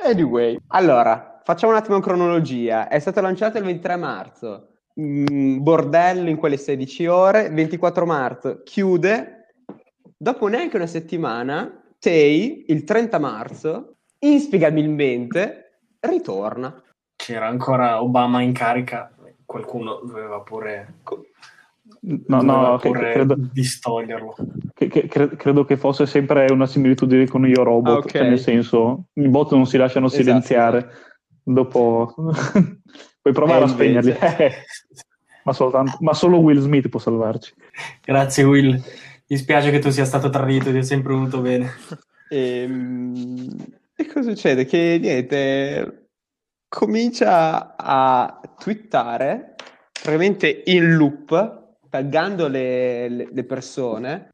Anyway, 0.03 0.55
allora, 0.67 1.41
facciamo 1.43 1.71
un 1.71 1.79
attimo 1.79 1.95
in 1.95 2.03
cronologia. 2.03 2.87
È 2.87 2.99
stato 2.99 3.19
lanciato 3.19 3.57
il 3.57 3.63
23 3.63 3.95
marzo, 3.95 4.67
mm, 5.01 5.57
bordello 5.57 6.29
in 6.29 6.37
quelle 6.37 6.57
16 6.57 7.07
ore, 7.07 7.49
24 7.49 8.05
marzo 8.05 8.61
chiude, 8.63 9.55
dopo 10.15 10.45
neanche 10.45 10.75
una 10.75 10.85
settimana, 10.85 11.83
Tay, 11.97 12.65
il 12.67 12.83
30 12.83 13.17
marzo, 13.17 13.95
inspiegabilmente, 14.19 15.79
ritorna. 15.99 16.79
C'era 17.23 17.47
ancora 17.47 18.01
Obama 18.01 18.41
in 18.41 18.51
carica, 18.51 19.11
qualcuno 19.45 19.99
doveva 20.03 20.39
pure, 20.41 20.95
No, 21.99 22.41
doveva 22.41 22.69
no, 22.71 22.77
pure 22.79 23.11
credo, 23.11 23.35
distoglierlo. 23.37 24.33
che- 24.73 24.87
che- 24.87 25.05
cre- 25.07 25.35
credo 25.35 25.63
che 25.63 25.77
fosse 25.77 26.07
sempre 26.07 26.47
una 26.51 26.65
similitudine 26.65 27.27
con 27.27 27.45
Io 27.47 27.61
Robot, 27.61 27.93
Ah, 27.93 27.97
ok. 27.99 28.09
cioè 28.09 28.27
nel 28.27 28.39
senso, 28.39 29.05
i 29.13 29.27
bot 29.27 29.51
non 29.51 29.67
si 29.67 29.77
lasciano 29.77 30.07
Esatto, 30.07 30.23
silenziare. 30.23 30.89
Dopo 31.43 32.11
puoi 33.21 33.33
provare 33.35 33.59
Eh, 33.61 33.63
a 33.65 33.67
spegnerli, 33.67 34.09
invece. 34.09 34.65
ma, 35.43 35.53
soltanto- 35.53 35.97
ma 35.99 36.15
solo 36.15 36.39
Will 36.39 36.57
Smith 36.59 36.89
può 36.89 36.99
salvarci. 36.99 37.53
Grazie 38.03 38.43
Will, 38.45 38.81
mi 39.27 39.37
spiace 39.37 39.69
che 39.69 39.77
tu 39.77 39.91
sia 39.91 40.05
stato 40.05 40.29
tradito, 40.31 40.71
ti 40.71 40.77
è 40.77 40.81
sempre 40.83 41.13
venuto 41.13 41.39
bene. 41.39 41.69
Ehm, 42.29 43.47
E, 43.95 44.07
cosa 44.07 44.31
succede? 44.31 44.65
Che 44.65 44.97
niente, 44.99 46.00
comincia 46.71 47.75
a 47.75 48.39
twittare 48.57 49.55
praticamente 49.91 50.63
in 50.67 50.95
loop, 50.95 51.63
taggando 51.89 52.47
le, 52.47 53.09
le- 53.09 53.29
le 53.29 53.43
persone 53.43 54.29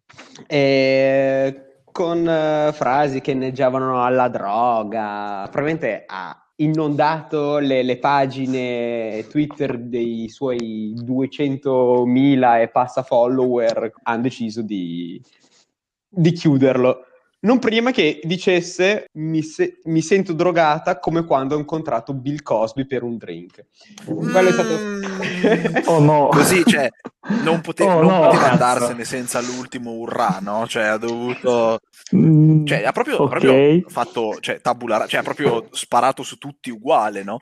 e 0.46 1.82
con 1.92 2.30
eh, 2.30 2.72
frasi 2.74 3.22
che 3.22 3.32
inneggiavano 3.32 4.06
alla 4.06 4.28
droga. 4.28 5.48
Probabilmente 5.50 6.04
ha 6.06 6.40
inondato 6.58 7.58
le, 7.58 7.82
le 7.82 7.98
pagine 7.98 9.26
Twitter 9.32 9.80
dei 9.80 10.30
suoi 10.30 10.94
200.000 10.96 12.62
e 12.62 12.68
passa 12.68 13.02
follower. 13.02 13.94
Hanno 14.04 14.22
deciso 14.22 14.62
di, 14.62 15.20
di 16.08 16.32
chiuderlo. 16.34 17.07
Non 17.48 17.60
prima 17.60 17.92
che 17.92 18.20
dicesse 18.24 19.06
mi, 19.14 19.42
se- 19.42 19.80
mi 19.86 20.02
sento 20.02 20.34
drogata 20.34 21.00
come 21.00 21.24
quando 21.24 21.56
ho 21.56 21.60
incontrato 21.60 22.14
Bill 22.14 22.42
Cosby 22.42 22.86
per 22.86 23.04
un 23.04 23.16
drink. 23.16 23.66
Quello 24.06 24.50
è 24.50 24.52
stato... 24.52 24.78
Mm. 24.78 25.76
Oh 25.86 26.00
no! 26.00 26.28
Così, 26.34 26.64
cioè, 26.66 26.90
non, 27.44 27.62
pote- 27.62 27.84
Oh, 27.84 28.02
non 28.02 28.20
no. 28.20 28.28
poteva 28.28 28.52
andarsene 28.52 29.06
senza 29.06 29.40
l'ultimo 29.40 29.92
urrà, 29.92 30.40
no? 30.42 30.68
Cioè, 30.68 30.84
ha 30.84 30.98
dovuto... 30.98 31.80
Mm, 32.14 32.66
Cioè, 32.66 32.84
ha 32.84 32.92
proprio, 32.92 33.18
ok. 33.20 33.30
proprio 33.30 33.84
fatto, 33.88 34.38
cioè, 34.42 34.60
tabula, 34.60 35.08
cioè, 35.08 35.22
ha 35.22 35.24
proprio 35.24 35.68
sparato 35.72 36.24
su 36.24 36.38
tutti 36.38 36.70
uguale, 36.70 37.24
no? 37.24 37.40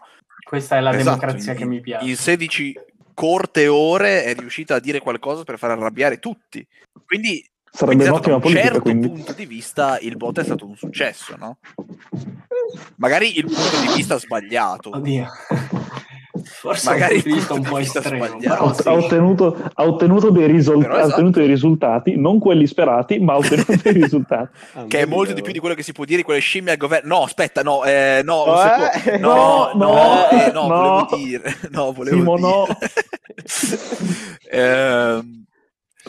Questa 0.47 0.77
è 0.77 0.81
la 0.81 0.91
Esatto, 0.95 1.17
democrazia 1.19 1.53
in- 1.53 1.57
che 1.57 1.65
mi 1.65 1.81
piace. 1.81 2.07
In 2.07 2.15
16 2.15 2.79
corte 3.15 3.67
ore 3.67 4.24
è 4.24 4.35
riuscita 4.35 4.75
a 4.75 4.79
dire 4.79 5.00
qualcosa 5.00 5.43
per 5.43 5.57
far 5.57 5.71
arrabbiare 5.71 6.19
tutti. 6.19 6.63
Quindi, 7.05 7.43
Sarebbe 7.75 7.86
quindi 7.86 8.03
da 8.05 8.12
un'ottima 8.12 8.36
un 8.36 8.41
politica, 8.41 8.65
certo 8.67 8.82
quindi. 8.82 9.08
punto 9.10 9.34
di 9.34 9.46
vista 9.46 9.98
il 10.00 10.15
bot 10.15 10.39
è 10.39 10.44
stato 10.44 10.65
un 10.65 10.75
successo, 10.77 11.36
no? 11.38 11.58
Magari 12.96 13.38
il 13.38 13.46
punto 13.46 13.79
di 13.82 13.94
vista 13.96 14.17
sbagliato. 14.17 14.89
Oddio. 14.96 15.27
Forse 16.48 16.89
Magari 16.89 17.15
un 17.15 17.22
punto 17.22 17.36
il 17.38 17.41
un 17.41 17.46
punto 17.48 17.70
po' 17.70 17.77
di 17.77 17.84
vista 17.84 18.00
estremo, 18.00 18.24
Ha, 18.25 18.74
sì. 18.74 18.88
ottenuto, 18.88 19.70
ha 19.74 19.84
ottenuto 19.84 20.29
dei 20.29 20.48
risol- 20.48 20.79
Però 20.82 20.94
ha 20.96 20.98
esatto. 21.00 21.13
ottenuto 21.13 21.39
dei 21.39 21.48
risultati, 21.48 22.15
non 22.15 22.39
quelli 22.39 22.65
sperati, 22.67 23.20
ma 23.20 23.34
ha 23.34 23.38
ottenuto 23.38 23.75
dei 23.84 23.94
risultati. 24.01 24.58
Ah, 24.74 24.86
Che 24.86 25.00
è 25.00 25.05
molto 25.05 25.34
di 25.34 25.41
più 25.41 25.51
di 25.51 25.60
quello 25.60 25.75
che 25.75 25.84
si 25.84 25.91
può 25.91 26.05
dire 26.05 26.17
di 26.20 26.24
quelle 26.24 26.39
scimmie 26.39 26.72
al 26.72 26.77
governo. 26.77 27.17
No, 27.17 27.24
aspetta, 27.24 27.62
no, 27.62 27.84
eh, 27.84 28.22
no, 28.24 28.34
Oh, 28.36 28.63
eh? 28.63 29.17
no, 29.20 29.72
No, 29.75 29.86
no, 29.94 30.29
eh, 30.29 30.51
no. 30.51 30.67
no, 30.67 30.67
volevo 30.67 31.15
dire, 31.17 31.55
no, 31.72 31.91
volevo 31.91 32.17
Simo, 32.17 32.36
dire. 32.36 32.48
no. 32.48 32.67
Ehm, 34.50 35.46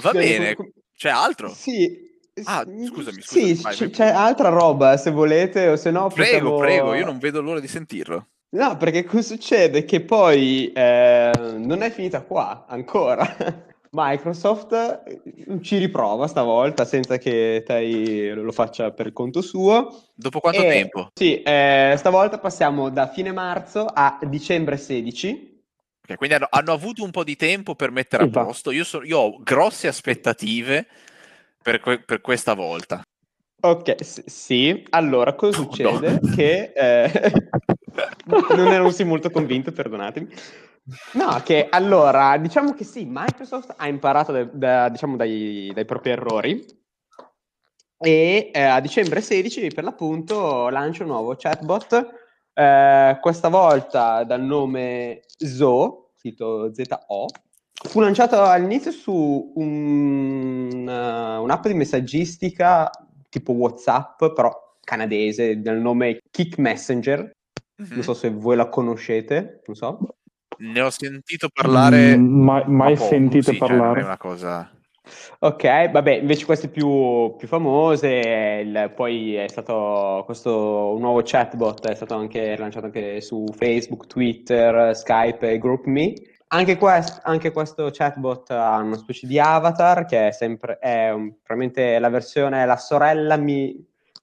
va 0.01 0.13
bene, 0.13 0.55
com- 0.55 0.71
c'è 0.97 1.11
altro? 1.11 1.49
Sì. 1.49 2.05
Ah, 2.45 2.65
s- 2.67 2.87
scusami, 2.89 3.23
Sì, 3.23 3.55
scusami, 3.57 3.61
vai, 3.63 3.75
c- 3.75 3.91
c'è 3.91 4.09
altra 4.09 4.49
roba 4.51 4.97
se 4.97 5.11
volete, 5.11 5.69
o 5.69 5.77
se 5.77 5.91
no 5.91 6.09
Prego, 6.09 6.51
possiamo- 6.51 6.57
prego, 6.59 6.95
io 6.95 7.05
non 7.05 7.19
vedo 7.19 7.41
l'ora 7.41 7.61
di 7.61 7.69
sentirlo. 7.69 8.27
No, 8.51 8.77
perché 8.77 9.05
cosa 9.05 9.23
succede? 9.35 9.85
Che 9.85 10.01
poi 10.03 10.71
eh, 10.73 11.31
non 11.57 11.83
è 11.83 11.91
finita 11.91 12.23
qua 12.23 12.67
ancora. 12.69 13.25
Microsoft 13.91 14.73
eh, 15.07 15.21
ci 15.63 15.79
riprova 15.79 16.27
stavolta 16.27 16.85
senza 16.85 17.17
che 17.17 17.63
Tai 17.65 18.35
lo 18.35 18.53
faccia 18.53 18.91
per 18.93 19.13
conto 19.13 19.41
suo. 19.41 20.05
Dopo 20.15 20.41
quanto 20.41 20.63
E- 20.63 20.69
tempo? 20.69 21.09
Sì, 21.15 21.41
eh, 21.43 21.95
stavolta 21.97 22.39
passiamo 22.39 22.91
da 22.91 23.09
fine 23.09 23.33
marzo 23.33 23.87
a 23.87 24.19
dicembre 24.25 24.77
16. 24.77 25.56
Ok, 26.09 26.15
quindi 26.17 26.37
hanno, 26.37 26.47
hanno 26.51 26.73
avuto 26.73 27.03
un 27.03 27.11
po' 27.11 27.25
di 27.25 27.35
tempo 27.35 27.75
per 27.75 27.91
mettere 27.91 28.23
a 28.23 28.27
Esatto. 28.27 28.47
posto. 28.47 28.71
Io, 28.71 28.85
so- 28.85 29.03
io 29.03 29.19
ho 29.19 29.39
grosse 29.43 29.89
aspettative 29.89 30.87
per, 31.61 31.81
que- 31.81 31.99
per 31.99 32.21
questa 32.21 32.55
volta. 32.55 33.03
Ok, 33.63 34.03
s- 34.05 34.25
sì. 34.27 34.87
Allora, 34.91 35.35
cosa 35.35 35.61
succede? 35.63 36.13
no. 36.13 36.21
Che 36.33 36.73
eh, 36.77 37.33
non 38.55 38.69
ero 38.69 38.89
sì 38.91 39.03
molto 39.03 39.31
convinto, 39.31 39.73
perdonatemi. 39.73 40.29
No, 41.15 41.43
che 41.45 41.67
allora, 41.69 42.37
diciamo 42.39 42.73
che 42.73 42.85
sì, 42.85 43.05
Microsoft 43.09 43.75
ha 43.77 43.89
imparato 43.89 44.31
da- 44.31 44.45
da- 44.45 44.89
diciamo, 44.89 45.17
dai, 45.17 45.73
dai 45.75 45.85
propri 45.85 46.11
errori 46.11 46.65
e 47.99 48.51
eh, 48.55 48.61
a 48.63 48.79
dicembre 48.81 49.21
16, 49.21 49.69
per 49.75 49.83
l'appunto, 49.83 50.69
lancia 50.69 51.03
un 51.03 51.09
nuovo 51.09 51.35
chatbot, 51.37 52.26
eh, 52.59 53.19
questa 53.21 53.49
volta 53.49 54.25
dal 54.25 54.41
nome 54.41 55.21
Zo, 55.37 56.13
scritto 56.17 56.73
Z-O. 56.73 57.27
Fu 57.75 58.01
lanciato 58.01 58.43
all'inizio 58.43 58.91
su 58.91 59.53
un, 59.55 60.87
eh, 60.89 61.37
un'app 61.37 61.67
di 61.67 61.75
messaggistica 61.75 62.91
tipo 63.29 63.53
WhatsApp, 63.53 64.33
però 64.35 64.51
canadese, 64.83 65.61
dal 65.61 65.79
nome 65.79 66.21
Kick 66.31 66.57
Messenger. 66.57 67.31
Non 67.77 68.03
so 68.03 68.15
se 68.15 68.31
voi 68.31 68.57
la 68.57 68.71
conoscete, 68.71 69.61
non 69.67 69.77
so. 69.77 69.99
Ne 70.59 70.81
ho 70.81 70.89
sentito 70.89 71.51
parlare. 71.53 72.17
Mm, 72.17 72.43
mai 72.43 72.63
ma 72.65 72.85
mai 72.85 72.95
poco, 72.95 73.09
sentite 73.09 73.53
sì, 73.53 73.59
cioè, 73.59 73.69
non 73.69 73.79
parlare. 73.79 74.01
è 74.01 74.05
una 74.05 74.17
cosa. 74.17 74.71
Ok, 75.39 75.91
vabbè, 75.91 76.13
invece 76.17 76.45
queste 76.45 76.69
più, 76.69 77.35
più 77.37 77.47
famose, 77.47 78.09
il- 78.65 78.93
poi 78.95 79.35
è 79.35 79.49
stato 79.49 80.23
questo 80.25 80.97
nuovo 80.99 81.21
chatbot, 81.23 81.87
è 81.89 81.95
stato 81.95 82.15
anche 82.15 82.57
lanciato 82.57 82.87
anche 82.87 83.21
su 83.21 83.45
Facebook, 83.53 84.07
Twitter, 84.07 84.97
Skype 84.97 85.51
e 85.53 85.59
GroupMe. 85.59 86.13
Anche, 86.49 86.77
quest- 86.77 87.21
anche 87.25 87.51
questo 87.51 87.91
chatbot 87.93 88.51
ha 88.51 88.77
una 88.79 88.97
specie 88.97 89.27
di 89.27 89.39
avatar 89.39 90.07
che 90.07 90.29
è 90.29 90.31
sempre, 90.33 90.79
è 90.79 91.11
un- 91.11 91.35
probabilmente 91.43 91.99
la 91.99 92.09
versione, 92.09 92.65
la 92.67 92.77
sorella 92.77 93.37
mi- 93.37 93.77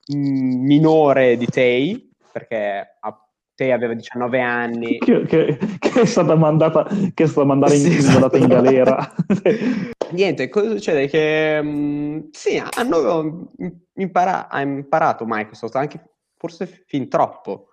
minore 0.07 1.37
di 1.37 1.45
Tay, 1.45 2.09
perché 2.31 2.97
ha 2.99 3.17
Tei 3.55 3.71
aveva 3.71 3.93
19 3.93 4.41
anni. 4.41 4.97
Che, 4.97 5.25
che, 5.25 5.57
che, 5.79 6.01
è 6.01 6.05
stata 6.05 6.35
mandata, 6.35 6.87
che 7.13 7.23
è 7.23 7.27
stata 7.27 7.45
mandata 7.45 7.73
in, 7.73 7.81
sì, 7.81 7.97
esatto. 7.97 8.35
in 8.35 8.47
galera. 8.47 9.13
Niente, 10.11 10.49
cosa 10.49 10.69
succede? 10.69 11.07
Che 11.07 11.61
mh, 11.61 11.67
mm, 11.67 12.19
sì, 12.31 12.61
hanno 12.77 13.51
impara- 13.95 14.47
ha 14.49 14.61
imparato 14.61 15.25
Microsoft, 15.27 15.75
anche 15.75 16.13
forse 16.35 16.65
fin 16.87 17.07
troppo. 17.09 17.67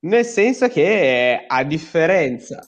Nel 0.00 0.24
senso 0.24 0.68
che 0.68 1.44
a 1.46 1.64
differenza, 1.64 2.64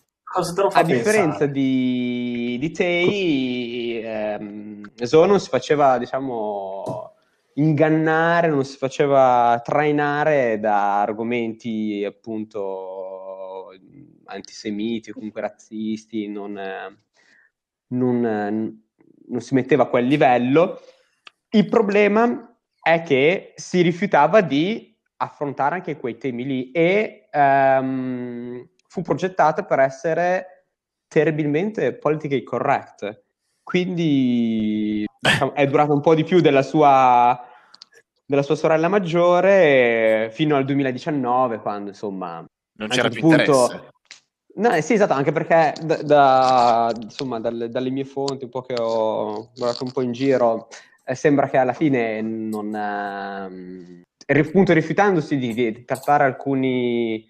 a 0.73 0.83
differenza 0.83 1.47
di, 1.47 2.57
di 2.59 2.71
Tei, 2.73 4.01
ehm, 4.03 4.91
Zo 5.05 5.25
non 5.27 5.39
si 5.39 5.49
faceva, 5.49 5.99
diciamo, 5.99 7.00
ingannare, 7.55 8.49
non 8.49 8.65
si 8.65 8.77
faceva 8.77 9.61
trainare 9.65 10.59
da 10.61 11.01
argomenti 11.01 12.05
appunto 12.05 13.69
antisemiti 14.27 15.11
o 15.11 15.15
comunque 15.15 15.41
razzisti, 15.41 16.29
non, 16.29 16.59
non, 17.89 18.21
non 19.29 19.41
si 19.41 19.55
metteva 19.55 19.85
a 19.85 19.89
quel 19.89 20.07
livello. 20.07 20.81
Il 21.51 21.69
problema 21.69 22.57
è 22.81 23.03
che 23.03 23.53
si 23.57 23.83
rifiutava 23.83 24.41
di 24.41 24.97
affrontare 25.17 25.77
anche 25.77 25.97
quei 25.97 26.17
temi 26.17 26.45
lì 26.45 26.71
e 26.71 27.29
um, 27.33 28.67
fu 28.89 29.03
progettata 29.03 29.65
per 29.65 29.81
essere 29.81 30.67
terribilmente 31.09 31.95
politically 31.95 32.43
correct. 32.43 33.25
Quindi 33.63 35.05
diciamo, 35.21 35.55
è 35.55 35.67
durata 35.67 35.93
un 35.93 36.01
po' 36.01 36.15
di 36.15 36.25
più 36.25 36.41
della 36.41 36.63
sua, 36.63 37.39
della 38.25 38.43
sua 38.43 38.57
sorella 38.57 38.89
maggiore 38.89 40.31
fino 40.33 40.57
al 40.57 40.65
2019, 40.65 41.59
quando 41.61 41.91
insomma... 41.91 42.45
Non 42.79 42.89
c'era 42.89 43.09
più 43.09 43.21
punto, 43.21 43.41
interesse. 43.41 43.89
No, 44.55 44.71
eh, 44.71 44.83
sì, 44.83 44.95
esatto, 44.95 45.13
anche 45.13 45.33
perché 45.33 45.75
da, 45.83 46.03
da, 46.03 46.93
insomma, 47.01 47.39
dalle, 47.39 47.69
dalle, 47.69 47.91
mie 47.91 48.05
fonti, 48.05 48.45
un 48.45 48.51
po' 48.51 48.63
che 48.63 48.75
ho 48.79 49.51
guardato 49.55 49.85
un 49.85 49.93
po' 49.93 50.01
in 50.01 50.13
giro, 50.13 50.69
eh, 51.05 51.15
sembra 51.15 51.49
che 51.49 51.57
alla 51.57 51.73
fine 51.73 52.21
non, 52.21 52.75
eh, 52.75 54.39
appunto 54.39 54.73
rifiutandosi 54.73 55.37
di, 55.37 55.55
di 55.55 55.85
trattare 55.85 56.25
alcuni 56.25 57.29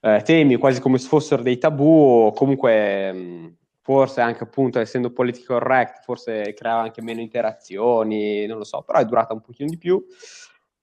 eh, 0.00 0.22
temi 0.24 0.56
quasi 0.56 0.80
come 0.80 0.98
se 0.98 1.08
fossero 1.08 1.42
dei 1.42 1.58
tabù 1.58 2.26
o 2.26 2.32
comunque 2.32 3.12
mh, 3.12 3.56
forse 3.82 4.20
anche 4.20 4.44
appunto 4.44 4.78
essendo 4.78 5.10
political 5.10 5.58
correct 5.58 6.04
forse 6.04 6.52
creava 6.54 6.82
anche 6.82 7.02
meno 7.02 7.20
interazioni, 7.20 8.46
non 8.46 8.58
lo 8.58 8.64
so, 8.64 8.82
però 8.82 8.98
è 8.98 9.04
durata 9.04 9.32
un 9.32 9.40
pochino 9.40 9.68
di 9.68 9.78
più, 9.78 10.04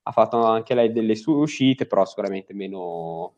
ha 0.04 0.12
fatto 0.12 0.44
anche 0.44 0.74
lei 0.74 0.92
delle 0.92 1.16
sue 1.16 1.36
uscite, 1.36 1.86
però 1.86 2.06
sicuramente 2.06 2.54
meno, 2.54 3.34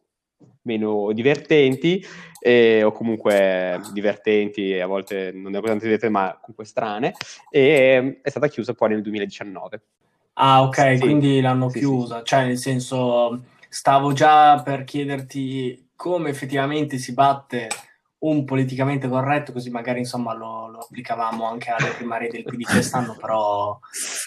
meno 0.63 1.11
divertenti 1.11 2.03
eh, 2.41 2.83
o 2.83 2.91
comunque 2.91 3.79
divertenti 3.91 4.71
e 4.71 4.81
a 4.81 4.87
volte 4.87 5.31
non 5.33 5.55
è 5.55 5.59
così 5.59 5.77
divertenti 5.77 6.13
ma 6.13 6.37
comunque 6.39 6.65
strane 6.65 7.13
e 7.49 8.19
è 8.21 8.29
stata 8.29 8.47
chiusa 8.47 8.73
poi 8.73 8.89
nel 8.89 9.01
2019. 9.01 9.81
Ah, 10.41 10.63
ok, 10.63 10.95
sì. 10.95 10.99
quindi 10.99 11.41
l'hanno 11.41 11.69
sì, 11.69 11.79
chiusa. 11.79 12.19
Sì. 12.19 12.25
Cioè, 12.25 12.45
nel 12.45 12.57
senso, 12.57 13.43
stavo 13.67 14.13
già 14.13 14.61
per 14.61 14.85
chiederti 14.85 15.89
come 15.95 16.29
effettivamente 16.29 16.97
si 16.97 17.13
batte 17.13 17.67
un 18.19 18.43
politicamente 18.45 19.07
corretto, 19.07 19.51
così 19.51 19.69
magari 19.69 19.99
insomma 19.99 20.33
lo, 20.33 20.67
lo 20.67 20.79
applicavamo 20.79 21.45
anche 21.45 21.71
alle 21.71 21.91
primarie 21.91 22.29
del 22.29 22.43
PD 22.43 22.63
quest'anno, 22.63 23.15
però 23.15 23.79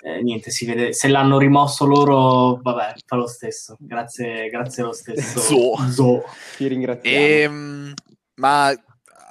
eh, 0.03 0.23
niente, 0.23 0.51
si 0.51 0.65
vede, 0.65 0.93
se 0.93 1.09
l'hanno 1.09 1.39
rimosso 1.39 1.85
loro, 1.85 2.59
vabbè, 2.63 2.95
fa 3.05 3.17
lo 3.17 3.27
stesso. 3.27 3.77
Grazie, 3.79 4.49
grazie 4.49 4.83
lo 4.83 4.93
stesso. 4.93 5.41
Zo. 5.41 5.77
Zo. 5.89 6.23
Ti 6.57 6.67
ringraziamo. 6.67 7.17
Ehm, 7.17 7.95
ma 8.37 8.75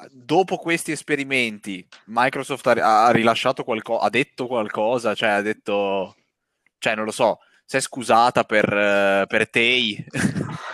dopo 0.09 0.57
questi 0.57 0.91
esperimenti, 0.91 1.85
Microsoft 2.05 2.67
ha, 2.67 3.05
ha 3.05 3.11
rilasciato 3.11 3.63
qualcosa, 3.63 4.05
ha 4.05 4.09
detto 4.09 4.47
qualcosa, 4.47 5.15
cioè 5.15 5.29
ha 5.29 5.41
detto 5.41 6.15
cioè 6.81 6.95
non 6.95 7.05
lo 7.05 7.11
so, 7.11 7.37
si 7.63 7.77
è 7.77 7.79
scusata 7.79 8.43
per, 8.43 8.65
uh, 8.65 9.27
per 9.27 9.49
Tei, 9.51 10.03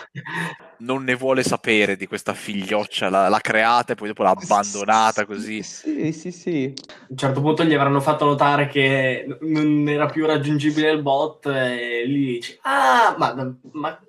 non 0.78 1.04
ne 1.04 1.14
vuole 1.14 1.42
sapere 1.42 1.96
di 1.96 2.06
questa 2.06 2.34
figlioccia, 2.34 3.08
l'ha, 3.08 3.28
l'ha 3.28 3.40
creata 3.40 3.92
e 3.92 3.96
poi 3.96 4.08
dopo 4.08 4.22
l'ha 4.22 4.30
abbandonata 4.30 5.24
così. 5.24 5.62
Sì, 5.62 6.12
sì, 6.12 6.30
sì. 6.30 6.72
A 6.86 7.06
un 7.08 7.16
certo 7.16 7.40
punto 7.40 7.64
gli 7.64 7.74
avranno 7.74 8.00
fatto 8.00 8.24
notare 8.24 8.68
che 8.68 9.26
non 9.40 9.88
era 9.88 10.06
più 10.06 10.26
raggiungibile 10.26 10.90
il 10.90 11.02
bot 11.02 11.46
e 11.46 12.04
lì 12.06 12.24
dice, 12.34 12.58
ah, 12.62 13.14
ma, 13.18 13.56
ma 13.72 14.00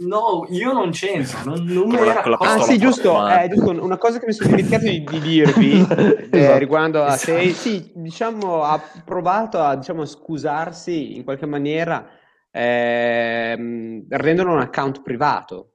No, 0.00 0.46
io 0.50 0.72
non 0.72 0.90
c'entro, 0.92 1.40
non, 1.44 1.64
non 1.64 1.88
me 1.88 1.98
era 1.98 2.22
Ah 2.22 2.60
sì, 2.60 2.78
giusto, 2.78 3.26
eh, 3.28 3.48
giusto, 3.52 3.70
una 3.82 3.98
cosa 3.98 4.20
che 4.20 4.26
mi 4.26 4.32
sono 4.32 4.50
dimenticato 4.50 4.84
di, 4.84 5.02
di 5.02 5.18
dirvi 5.20 5.72
eh, 5.90 6.28
esatto. 6.30 6.58
riguardo 6.58 7.02
a 7.02 7.14
esatto. 7.14 7.36
se, 7.36 7.50
sì, 7.50 7.90
diciamo, 7.94 8.62
ha 8.62 8.80
provato 9.04 9.58
a 9.58 9.74
diciamo, 9.74 10.04
scusarsi 10.04 11.16
in 11.16 11.24
qualche 11.24 11.46
maniera 11.46 12.06
eh, 12.58 13.54
rendendo 14.08 14.52
un 14.52 14.58
account 14.58 15.02
privato 15.02 15.74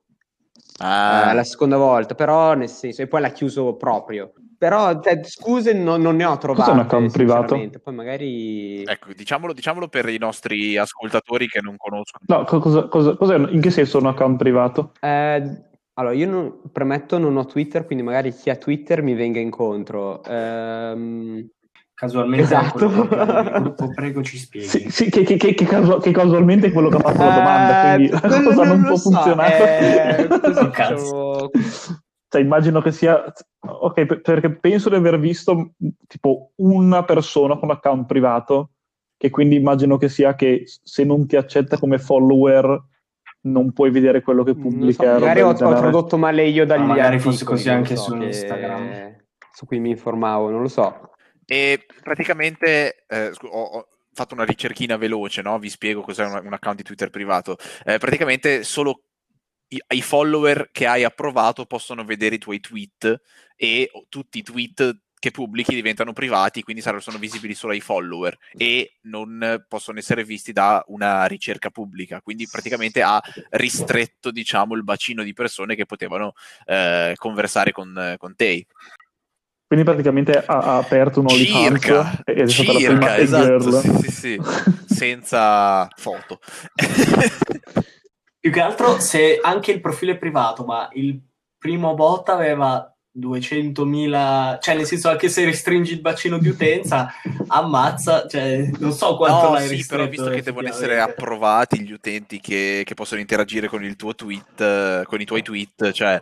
ah. 0.80 1.32
eh, 1.32 1.34
la 1.34 1.44
seconda 1.46 1.78
volta, 1.78 2.14
però 2.14 2.56
nel 2.56 2.68
senso, 2.68 3.02
e 3.02 3.08
poi 3.08 3.22
l'ha 3.22 3.30
chiuso 3.30 3.76
proprio. 3.76 4.34
Però 4.58 5.00
cioè, 5.02 5.22
scuse 5.24 5.74
non, 5.74 6.02
non, 6.02 6.16
ne 6.16 6.26
ho 6.26 6.38
trovate. 6.38 6.62
Cos'è 6.62 6.74
un 6.74 6.86
account 6.86 7.12
privato? 7.12 7.70
Poi 7.84 7.94
magari... 7.94 8.84
Ecco, 8.84 9.14
diciamolo, 9.14 9.54
diciamolo, 9.54 9.88
per 9.88 10.08
i 10.08 10.18
nostri 10.18 10.78
ascoltatori 10.78 11.48
che 11.48 11.60
non 11.62 11.76
conoscono. 11.78 12.24
No, 12.28 12.46
cosa, 12.46 12.88
cosa, 12.88 13.16
cos'è, 13.16 13.36
in 13.36 13.60
che 13.60 13.72
senso 13.72 13.98
un 13.98 14.06
account 14.06 14.38
privato? 14.38 14.94
Eh, 15.02 15.64
allora, 15.96 16.14
io 16.14 16.30
non, 16.30 16.62
premetto 16.72 17.18
non 17.18 17.36
ho 17.36 17.46
Twitter, 17.46 17.86
quindi 17.86 18.04
magari 18.04 18.34
chi 18.34 18.50
ha 18.50 18.56
Twitter 18.56 19.02
mi 19.02 19.14
venga 19.14 19.40
incontro. 19.40 20.24
Ehm, 20.24 21.50
casualmente 21.94 22.44
esatto. 22.44 22.90
gruppo, 22.90 23.92
prego 23.94 24.22
ci 24.24 24.38
spieghi. 24.38 24.68
Sì, 24.68 24.90
sì 24.90 25.10
che, 25.10 25.24
che, 25.24 25.38
che, 25.38 25.54
che, 25.54 26.12
casualmente 26.12 26.68
è 26.68 26.72
quello 26.72 26.90
che 26.90 26.98
ha 26.98 27.00
fatto 27.00 27.24
la 27.24 27.36
domanda, 27.36 27.96
quindi 27.96 28.14
eh, 28.14 28.44
cosa 28.44 28.64
non, 28.64 28.80
non 28.80 28.84
può 28.84 28.96
so. 28.96 29.10
funzionare. 29.10 30.18
Eh, 30.18 30.28
diciamo, 30.28 31.50
cioè, 32.34 32.42
immagino 32.42 32.82
che 32.82 32.92
sia... 32.92 33.24
Ok, 33.66 34.22
perché 34.22 34.52
penso 34.58 34.90
di 34.90 34.96
aver 34.96 35.20
visto 35.20 35.74
tipo 36.08 36.52
una 36.56 37.04
persona 37.04 37.58
con 37.58 37.70
account 37.70 38.08
privato, 38.08 38.72
che 39.16 39.30
quindi 39.30 39.56
immagino 39.56 39.98
che 39.98 40.10
sia 40.10 40.36
che 40.36 40.64
se 40.66 41.04
non 41.04 41.28
ti 41.28 41.36
accetta 41.36 41.78
come 41.78 42.00
follower 42.00 42.84
non 43.42 43.72
puoi 43.72 43.92
vedere 43.92 44.22
quello 44.22 44.44
che 44.44 44.56
pubblica. 44.56 45.14
So, 45.14 45.20
magari 45.20 45.42
ho, 45.42 45.50
ho, 45.50 45.54
tradotto 45.54 46.18
male 46.18 46.48
io 46.48 46.66
dagli 46.66 46.82
ah, 46.82 46.86
magari 46.86 47.20
fosse 47.20 47.46
così 47.46 47.70
anche 47.70 47.96
so, 47.96 48.04
su 48.04 48.16
Instagram. 48.16 49.16
Su 49.54 49.66
cui 49.66 49.80
mi 49.80 49.92
informavo, 49.92 50.50
non 50.50 50.62
lo 50.62 50.68
so. 50.68 51.13
E 51.54 51.86
praticamente 52.02 53.06
eh, 53.08 53.32
ho, 53.42 53.88
fatto 54.12 54.34
una 54.34 54.44
ricerchina 54.44 54.98
veloce, 54.98 55.44
no? 55.44 55.60
vi 55.60 55.70
spiego 55.70 56.02
cos'è 56.02 56.26
un, 56.26 56.42
un 56.46 56.54
account 56.54 56.78
di 56.78 56.84
Twitter 56.84 57.12
privato. 57.12 57.58
Eh, 57.86 58.00
praticamente 58.00 58.64
solo 58.64 59.04
i, 59.68 60.02
follower 60.02 60.70
che 60.72 60.88
hai 60.88 61.04
approvato 61.04 61.68
possono 61.68 62.06
vedere 62.06 62.36
i 62.36 62.40
tuoi 62.40 62.60
tweet 62.60 63.22
e 63.56 63.92
tutti 64.10 64.40
i 64.40 64.42
tweet 64.42 64.98
che 65.20 65.30
pubblichi 65.30 65.76
diventano 65.76 66.12
privati, 66.12 66.64
quindi 66.64 66.82
sono 66.82 67.20
visibili 67.20 67.54
solo 67.54 67.74
ai 67.74 67.82
follower 67.82 68.36
e 68.58 68.98
non 69.04 69.64
possono 69.68 70.00
essere 70.00 70.24
visti 70.24 70.54
da 70.54 70.84
una 70.88 71.28
ricerca 71.28 71.70
pubblica. 71.70 72.20
Quindi 72.22 72.48
praticamente 72.52 73.04
ha 73.04 73.22
ristretto, 73.52 74.32
diciamo, 74.32 74.74
il 74.74 74.84
bacino 74.84 75.22
di 75.22 75.34
persone 75.34 75.76
che 75.76 75.86
potevano 75.86 76.34
eh, 76.66 77.14
conversare 77.16 77.72
con, 77.72 78.16
con 78.18 78.36
te. 78.36 78.66
Quindi 79.74 79.90
praticamente 79.90 80.38
ha, 80.38 80.58
ha 80.60 80.78
aperto 80.78 81.20
un 81.20 81.26
OnlyFans 81.32 81.82
circa, 81.82 82.22
ed 82.26 82.42
è 82.42 82.48
stata 82.48 82.74
circa, 82.74 82.92
la 82.92 82.98
prima 82.98 83.18
esatto, 83.18 83.72
sì, 83.80 83.92
sì, 84.04 84.12
sì. 84.12 84.42
senza 84.86 85.88
foto. 85.96 86.38
Più 88.40 88.52
che 88.52 88.62
altro 88.62 89.00
se 89.00 89.40
anche 89.42 89.72
il 89.72 89.82
profilo 89.82 90.12
è 90.12 90.18
privato, 90.20 90.64
ma 90.64 90.90
il 90.94 91.20
primo 91.58 91.96
bot 91.96 92.30
aveva 92.30 92.88
200.000, 93.18 94.60
cioè 94.62 94.76
nel 94.76 94.86
senso 94.86 95.10
anche 95.10 95.28
se 95.28 95.44
restringi 95.44 95.94
il 95.94 96.02
bacino 96.02 96.38
di 96.38 96.50
utenza, 96.50 97.12
ammazza, 97.48 98.28
cioè 98.28 98.70
non 98.78 98.92
so 98.92 99.16
quanto 99.16 99.48
no, 99.48 99.54
l'hai 99.54 99.76
sì, 99.76 99.88
però 99.88 100.08
visto 100.08 100.30
che 100.30 100.44
devono 100.44 100.68
essere 100.68 101.00
approvati 101.00 101.82
gli 101.82 101.94
utenti 101.94 102.40
che, 102.40 102.84
che, 102.86 102.94
possono 102.94 103.22
interagire 103.22 103.68
con 103.68 103.84
il 103.84 103.96
tuo 103.96 104.14
tweet, 104.14 105.04
con 105.06 105.20
i 105.20 105.26
tuoi 105.26 105.42
tweet, 105.42 105.90
cioè 105.94 106.22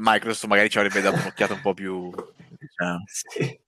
Microsoft 0.00 0.46
magari 0.46 0.68
ci 0.68 0.78
avrebbe 0.78 1.00
dato 1.00 1.16
un'occhiata 1.16 1.54
un 1.54 1.60
po' 1.60 1.74
più... 1.74 2.10
Cioè... 2.12 2.96
Sì. 3.06 3.64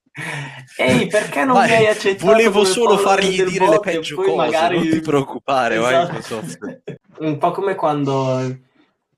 Ehi, 0.78 1.06
perché 1.06 1.44
non 1.44 1.54
vai, 1.54 1.68
mi 1.68 1.74
hai 1.76 1.86
accettato? 1.86 2.26
Volevo 2.26 2.64
solo 2.64 2.96
fargli 2.96 3.42
dire 3.44 3.68
le 3.68 3.80
peggio 3.80 4.16
cose, 4.16 4.34
magari... 4.34 4.76
non 4.76 4.88
ti 4.88 5.00
preoccupare, 5.00 5.76
esatto. 5.76 6.12
Microsoft. 6.12 6.82
Un 7.18 7.38
po' 7.38 7.50
come 7.52 7.74
quando 7.74 8.58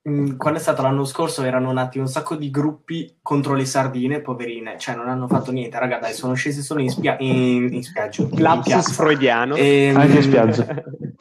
mm, 0.08 0.36
quando 0.36 0.58
è 0.58 0.62
stato 0.62 0.82
l'anno 0.82 1.04
scorso 1.04 1.42
erano 1.42 1.72
nati 1.72 1.98
un 1.98 2.06
sacco 2.06 2.34
di 2.36 2.50
gruppi 2.50 3.18
contro 3.22 3.54
le 3.54 3.64
sardine, 3.64 4.20
poverine, 4.20 4.78
cioè 4.78 4.94
non 4.94 5.08
hanno 5.08 5.26
fatto 5.26 5.52
niente, 5.52 5.78
raga, 5.78 5.98
dai, 5.98 6.12
sono 6.12 6.34
scesi 6.34 6.62
solo 6.62 6.80
in, 6.80 6.90
spia- 6.90 7.16
in, 7.18 7.72
in 7.72 7.82
spiaggia. 7.82 8.26
Lapsus 8.32 8.92
freudiano. 8.92 9.54
E, 9.56 9.86
ehm, 9.86 9.96
anche 9.96 10.16
in 10.16 10.22
spiaggia. 10.22 10.66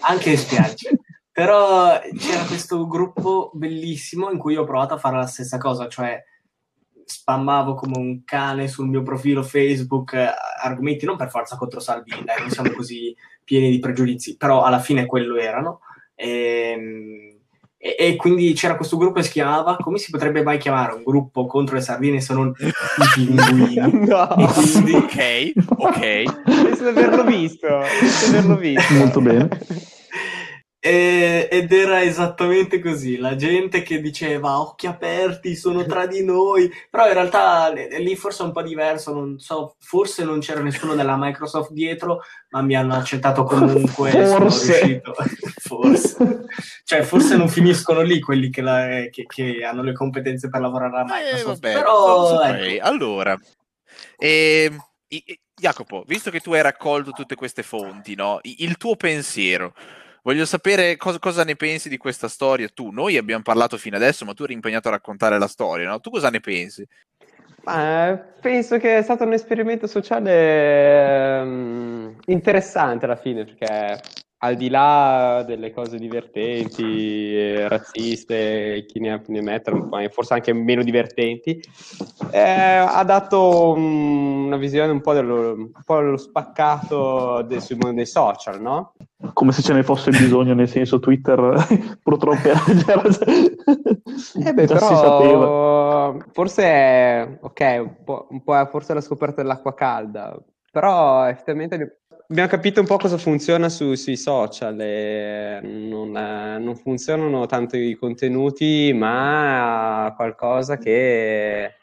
Anche 0.01 0.29
in 0.31 0.37
spiaggia. 0.37 0.89
Però 1.39 1.97
c'era 2.17 2.43
questo 2.43 2.85
gruppo 2.85 3.49
bellissimo 3.53 4.29
in 4.29 4.37
cui 4.37 4.57
ho 4.57 4.65
provato 4.65 4.95
a 4.95 4.97
fare 4.97 5.15
la 5.15 5.25
stessa 5.25 5.57
cosa, 5.57 5.87
cioè 5.87 6.21
spammavo 7.05 7.75
come 7.75 7.97
un 7.97 8.25
cane 8.25 8.67
sul 8.67 8.89
mio 8.89 9.03
profilo 9.03 9.41
Facebook 9.41 10.17
argomenti 10.61 11.05
non 11.05 11.15
per 11.15 11.29
forza 11.29 11.55
contro 11.55 11.79
Salvini, 11.79 12.25
dai, 12.25 12.41
non 12.41 12.49
siamo 12.49 12.71
così 12.71 13.15
pieni 13.45 13.69
di 13.69 13.79
pregiudizi, 13.79 14.35
però 14.35 14.63
alla 14.63 14.79
fine 14.79 15.05
quello 15.05 15.37
erano. 15.37 15.79
Ehm, 16.13 17.37
e, 17.77 17.95
e, 17.97 18.15
quindi 18.17 18.51
c'era 18.51 18.75
questo 18.75 18.97
gruppo 18.97 19.19
che 19.19 19.23
si 19.23 19.31
chiamava, 19.31 19.77
come 19.77 19.97
si 19.97 20.11
potrebbe 20.11 20.43
mai 20.43 20.57
chiamare 20.57 20.91
un 20.91 21.03
gruppo 21.03 21.45
contro 21.45 21.75
le 21.75 21.81
sardine 21.81 22.19
se 22.19 22.33
non 22.33 22.53
i 22.59 22.71
pinguini? 23.13 23.75
no, 24.05 24.27
quindi... 24.55 24.91
ok, 24.91 25.51
ok. 25.77 25.99
Penso 26.43 26.83
di 26.83 26.89
averlo 26.89 27.23
visto, 27.23 27.67
penso 27.67 28.29
di 28.29 28.35
averlo 28.35 28.57
visto. 28.57 28.93
Molto 28.93 29.21
bene. 29.21 29.47
E, 30.81 31.49
ed 31.51 31.73
era 31.73 32.01
esattamente 32.01 32.79
così, 32.79 33.17
la 33.17 33.35
gente 33.35 33.81
che 33.81 33.99
diceva 33.99 34.61
occhi 34.61 34.87
aperti, 34.87 35.57
sono 35.57 35.85
tra 35.85 36.07
di 36.07 36.23
noi, 36.23 36.71
però 36.89 37.05
in 37.07 37.13
realtà 37.13 37.69
lì 37.69 38.15
forse 38.15 38.43
è 38.43 38.45
un 38.45 38.53
po' 38.53 38.61
diverso, 38.61 39.13
non 39.13 39.37
so, 39.39 39.75
forse 39.79 40.23
non 40.23 40.39
c'era 40.39 40.61
nessuno 40.61 40.95
della 40.95 41.17
Microsoft 41.17 41.71
dietro, 41.71 42.21
ma 42.51 42.61
mi 42.61 42.77
hanno 42.77 42.95
accettato 42.95 43.43
comunque. 43.43 44.11
Forse. 44.11 45.01
forse. 45.59 46.45
cioè, 46.85 47.01
forse 47.01 47.35
non 47.35 47.49
finiscono 47.49 47.99
lì 47.99 48.21
quelli 48.21 48.49
che, 48.49 48.61
la, 48.61 48.87
che, 49.11 49.25
che 49.25 49.65
hanno 49.65 49.83
le 49.83 49.91
competenze 49.91 50.47
per 50.47 50.61
lavorare 50.61 50.97
alla 50.97 51.19
eh, 51.19 51.23
Microsoft. 51.23 51.65
Eh, 51.65 51.73
vabbè, 51.73 51.73
però, 51.73 52.41
ecco. 52.41 52.85
Allora, 52.87 53.37
eh, 54.17 54.71
Jacopo, 55.59 56.05
visto 56.07 56.31
che 56.31 56.39
tu 56.39 56.53
hai 56.53 56.61
raccolto 56.61 57.11
tutte 57.11 57.35
queste 57.35 57.63
fonti, 57.63 58.15
no? 58.15 58.39
il 58.43 58.77
tuo 58.77 58.95
pensiero 58.95 59.73
Voglio 60.23 60.45
sapere 60.45 60.97
cosa, 60.97 61.19
cosa, 61.19 61.43
ne 61.43 61.55
pensi 61.55 61.89
di 61.89 61.97
questa 61.97 62.27
storia 62.27 62.69
tu. 62.73 62.89
Noi 62.91 63.17
abbiamo 63.17 63.43
parlato 63.43 63.77
fino 63.77 63.95
adesso, 63.95 64.25
ma 64.25 64.33
tu 64.33 64.43
eri 64.43 64.53
impegnato 64.53 64.87
a 64.87 64.91
raccontare 64.91 65.39
la 65.39 65.47
storia, 65.47 65.87
no? 65.87 65.99
Tu 65.99 66.09
cosa 66.09 66.29
ne 66.29 66.39
pensi? 66.39 66.85
Eh, 67.67 68.19
penso 68.41 68.77
che 68.77 68.97
è 68.97 69.01
stato 69.01 69.23
un 69.23 69.33
esperimento 69.33 69.85
sociale 69.85 71.39
um, 71.41 72.15
interessante 72.25 73.05
alla 73.05 73.15
fine, 73.15 73.45
perché 73.45 74.01
al 74.41 74.55
di 74.55 74.69
là 74.69 75.43
delle 75.45 75.71
cose 75.71 75.97
divertenti, 75.97 77.67
razziste, 77.67 78.85
chi 78.87 78.99
ne, 78.99 79.21
ne 79.27 79.41
mettono, 79.41 79.89
forse 80.09 80.33
anche 80.33 80.53
meno 80.53 80.81
divertenti, 80.81 81.61
eh, 82.31 82.39
ha 82.39 83.03
dato 83.03 83.73
um, 83.73 84.45
una 84.45 84.57
visione 84.57 84.91
un 84.91 85.01
po' 85.01 85.13
dello, 85.13 85.53
un 85.53 85.71
po 85.85 85.97
dello 85.97 86.17
spaccato 86.17 87.41
del, 87.41 87.61
sul 87.61 87.77
mondo 87.77 87.97
dei 87.97 88.05
social, 88.05 88.61
no? 88.61 88.93
Come 89.33 89.51
se 89.51 89.61
ce 89.61 89.73
ne 89.73 89.83
fosse 89.83 90.11
bisogno, 90.11 90.53
nel 90.53 90.69
senso 90.69 90.99
Twitter 90.99 91.55
purtroppo 92.01 92.47
era 92.47 92.63
già, 92.73 93.03
eh 94.45 94.53
beh, 94.53 94.65
però, 94.65 96.17
Forse, 96.31 97.37
ok, 97.41 97.81
un 97.81 98.03
po', 98.05 98.27
un 98.29 98.41
po' 98.41 98.65
forse 98.67 98.93
la 98.93 99.01
scoperta 99.01 99.41
dell'acqua 99.41 99.73
calda, 99.73 100.37
però 100.71 101.27
effettivamente 101.27 101.99
abbiamo 102.29 102.49
capito 102.49 102.79
un 102.79 102.85
po' 102.85 102.97
cosa 102.97 103.17
funziona 103.17 103.67
su, 103.69 103.95
sui 103.95 104.15
social. 104.15 104.75
Non, 105.63 106.11
non, 106.11 106.75
funzionano 106.75 107.45
tanto 107.45 107.75
i 107.75 107.95
contenuti, 107.95 108.93
ma 108.93 110.13
qualcosa 110.15 110.77
che 110.77 111.73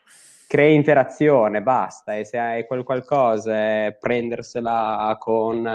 crea 0.46 0.70
interazione, 0.70 1.60
basta. 1.62 2.16
E 2.16 2.24
se 2.24 2.38
hai 2.38 2.66
quel 2.66 2.84
qualcosa, 2.84 3.90
prendersela 3.98 5.16
con, 5.18 5.68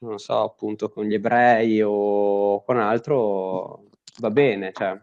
non 0.00 0.18
so, 0.18 0.42
appunto, 0.42 0.88
con 0.88 1.04
gli 1.04 1.14
ebrei 1.14 1.82
o 1.84 2.62
con 2.64 2.78
altro, 2.78 3.84
va 4.20 4.30
bene. 4.30 4.72
Cioè. 4.72 4.98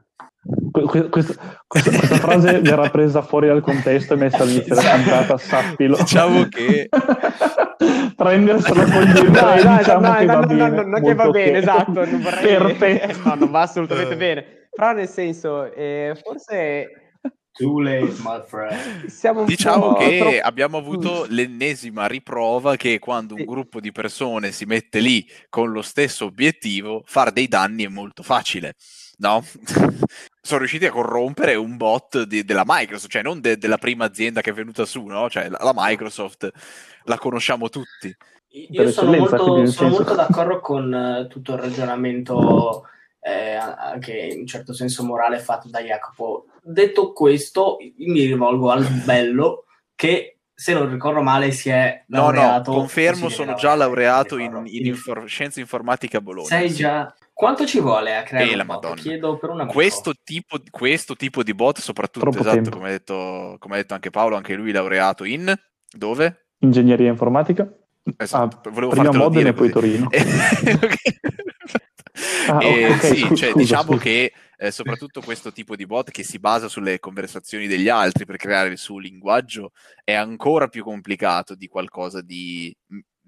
Questa, 0.72 1.10
questa, 1.10 1.64
questa, 1.68 2.16
frase 2.18 2.60
verrà 2.60 2.90
presa 2.90 3.22
fuori 3.22 3.48
dal 3.48 3.62
contesto 3.62 4.14
e 4.14 4.18
messa 4.18 4.44
all'inizio 4.44 4.76
della 4.76 4.96
puntata, 4.96 5.38
sappilo. 5.38 5.98
Diciamo 5.98 6.48
che 6.48 6.88
prendersela 8.16 8.84
con 8.84 9.04
gli 9.04 9.18
ebrei 9.18 9.64
no, 9.64 9.78
diciamo 9.78 10.08
no, 10.08 10.16
che 10.16 10.26
no, 10.26 10.34
va 10.34 10.46
bene. 10.46 10.70
No, 10.70 10.84
no, 10.84 11.02
che 11.02 11.14
va 11.16 11.30
bene, 11.30 11.58
esatto, 11.58 12.06
non 12.06 12.22
vorrei... 12.22 12.58
Perfetto. 12.58 13.30
No, 13.30 13.36
non 13.36 13.52
va 13.52 13.62
assolutamente 13.62 14.16
bene. 14.16 14.68
Però 14.70 14.92
nel 14.94 15.08
senso, 15.08 15.72
eh, 15.74 16.18
forse... 16.22 17.05
Too 17.58 17.82
late, 17.82 18.16
my 18.20 18.44
friend. 18.46 19.46
diciamo 19.46 19.94
che 19.94 20.18
troppo... 20.18 20.40
abbiamo 20.42 20.78
avuto 20.78 21.26
l'ennesima 21.30 22.06
riprova 22.06 22.76
che 22.76 23.00
quando 23.00 23.36
un 23.36 23.46
gruppo 23.46 23.80
di 23.80 23.94
persone 23.94 24.52
si 24.52 24.66
mette 24.66 25.00
lì 25.00 25.26
con 25.50 25.72
lo 25.72 25.82
stesso 25.82 26.26
obiettivo, 26.26 27.04
fare 27.06 27.32
dei 27.32 27.48
danni 27.48 27.86
è 27.86 27.90
molto 27.90 28.24
facile 28.24 28.76
no? 29.18 29.44
sono 30.42 30.60
riusciti 30.60 30.86
a 30.86 30.92
corrompere 30.92 31.56
un 31.56 31.78
bot 31.78 32.24
di, 32.24 32.44
della 32.44 32.64
Microsoft, 32.66 33.12
cioè 33.12 33.22
non 33.22 33.42
de, 33.42 33.58
della 33.58 33.78
prima 33.78 34.06
azienda 34.06 34.42
che 34.42 34.50
è 34.50 34.54
venuta 34.54 34.86
su, 34.86 35.04
no? 35.06 35.30
Cioè 35.30 35.50
la, 35.50 35.60
la 35.62 35.74
Microsoft 35.76 36.50
la 37.04 37.18
conosciamo 37.18 37.70
tutti. 37.70 38.16
Io 38.50 38.90
sono 38.92 39.16
molto, 39.16 39.66
sono 39.66 39.90
molto 39.90 40.16
d'accordo 40.16 40.60
con 40.60 40.92
uh, 40.92 41.28
tutto 41.28 41.54
il 41.54 41.60
ragionamento, 41.60 42.88
eh, 43.20 43.56
anche 43.56 44.14
in 44.14 44.40
un 44.42 44.48
certo 44.48 44.74
senso 44.74 45.04
morale, 45.04 45.40
fatto 45.40 45.68
da 45.70 45.82
Jacopo. 45.82 46.46
Detto 46.68 47.14
questo, 47.14 47.78
mi 47.98 48.26
rivolgo 48.26 48.72
al 48.72 48.88
bello 49.06 49.66
che 49.94 50.36
se 50.58 50.74
non 50.74 50.90
ricordo 50.90 51.22
male, 51.22 51.52
si 51.52 51.70
è 51.70 52.06
laureato. 52.08 52.72
No, 52.72 52.78
no, 52.78 52.82
confermo, 52.84 53.28
sono 53.30 53.56
già 53.56 53.76
laureato 53.76 54.38
in, 54.38 54.64
in 54.66 54.86
infor- 54.86 55.26
scienze 55.26 55.60
informatiche 55.60 56.18
a 56.18 56.22
Bologna. 56.22 56.48
Sei 56.48 56.70
sì. 56.70 56.78
già. 56.78 57.14
Quanto 57.34 57.66
ci 57.66 57.82
vuole 57.82 58.16
a 58.16 58.24
creare 58.24 58.52
eh, 58.52 58.56
un 58.56 58.66
bot? 58.66 58.94
Chiedo 58.96 59.38
per 59.38 59.50
una 59.50 59.66
questo 59.66 60.14
tipo, 60.24 60.58
questo 60.72 61.16
tipo, 61.16 61.44
di 61.44 61.54
bot, 61.54 61.80
soprattutto, 61.80 62.32
Troppo 62.32 62.48
esatto, 62.48 62.70
come 62.70 62.88
ha, 62.88 62.92
detto, 62.92 63.58
come 63.60 63.74
ha 63.74 63.78
detto 63.78 63.94
anche 63.94 64.10
Paolo, 64.10 64.38
anche 64.38 64.56
lui 64.56 64.72
laureato 64.72 65.26
in... 65.26 65.54
dove? 65.92 66.48
Ingegneria 66.60 67.10
informatica. 67.10 67.70
Esatto, 68.18 68.70
ah, 68.70 68.72
volevo 68.72 68.92
prima 68.92 69.12
Modena 69.12 69.50
e 69.50 69.54
poi 69.54 69.70
Torino. 69.70 70.08
ah, 72.48 72.56
okay, 72.56 72.86
okay, 72.86 73.00
sì, 73.00 73.20
scusa, 73.20 73.36
cioè, 73.36 73.50
scusa, 73.50 73.58
diciamo 73.58 73.84
scusa. 73.84 74.02
che 74.02 74.32
eh, 74.58 74.72
soprattutto 74.72 75.22
questo 75.22 75.52
tipo 75.52 75.76
di 75.76 75.86
bot 75.86 76.12
che 76.12 76.24
si 76.24 76.40
basa 76.40 76.68
sulle 76.68 77.00
conversazioni 77.00 77.68
degli 77.68 77.90
altri 77.90 78.26
per 78.26 78.38
creare 78.38 78.70
il 78.70 78.78
suo 78.78 78.98
linguaggio 78.98 79.72
è 80.04 80.14
ancora 80.14 80.68
più 80.68 80.84
complicato 80.84 81.56
di 81.56 81.68
qualcosa 81.68 82.22
di 82.22 82.76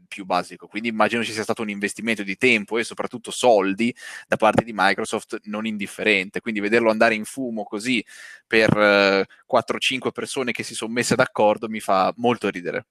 più 0.07 0.25
basico. 0.25 0.67
Quindi 0.67 0.89
immagino 0.89 1.23
ci 1.23 1.31
sia 1.31 1.43
stato 1.43 1.61
un 1.61 1.69
investimento 1.69 2.23
di 2.23 2.37
tempo 2.37 2.77
e 2.77 2.83
soprattutto 2.83 3.29
soldi 3.29 3.93
da 4.27 4.37
parte 4.37 4.63
di 4.63 4.71
Microsoft 4.73 5.39
non 5.43 5.65
indifferente. 5.65 6.41
Quindi 6.41 6.59
vederlo 6.59 6.89
andare 6.89 7.13
in 7.13 7.25
fumo 7.25 7.63
così 7.63 8.03
per 8.45 8.75
eh, 8.75 9.27
4-5 9.45 10.11
persone 10.11 10.51
che 10.51 10.63
si 10.63 10.73
sono 10.73 10.93
messe 10.93 11.15
d'accordo 11.15 11.69
mi 11.69 11.79
fa 11.79 12.11
molto 12.17 12.49
ridere. 12.49 12.87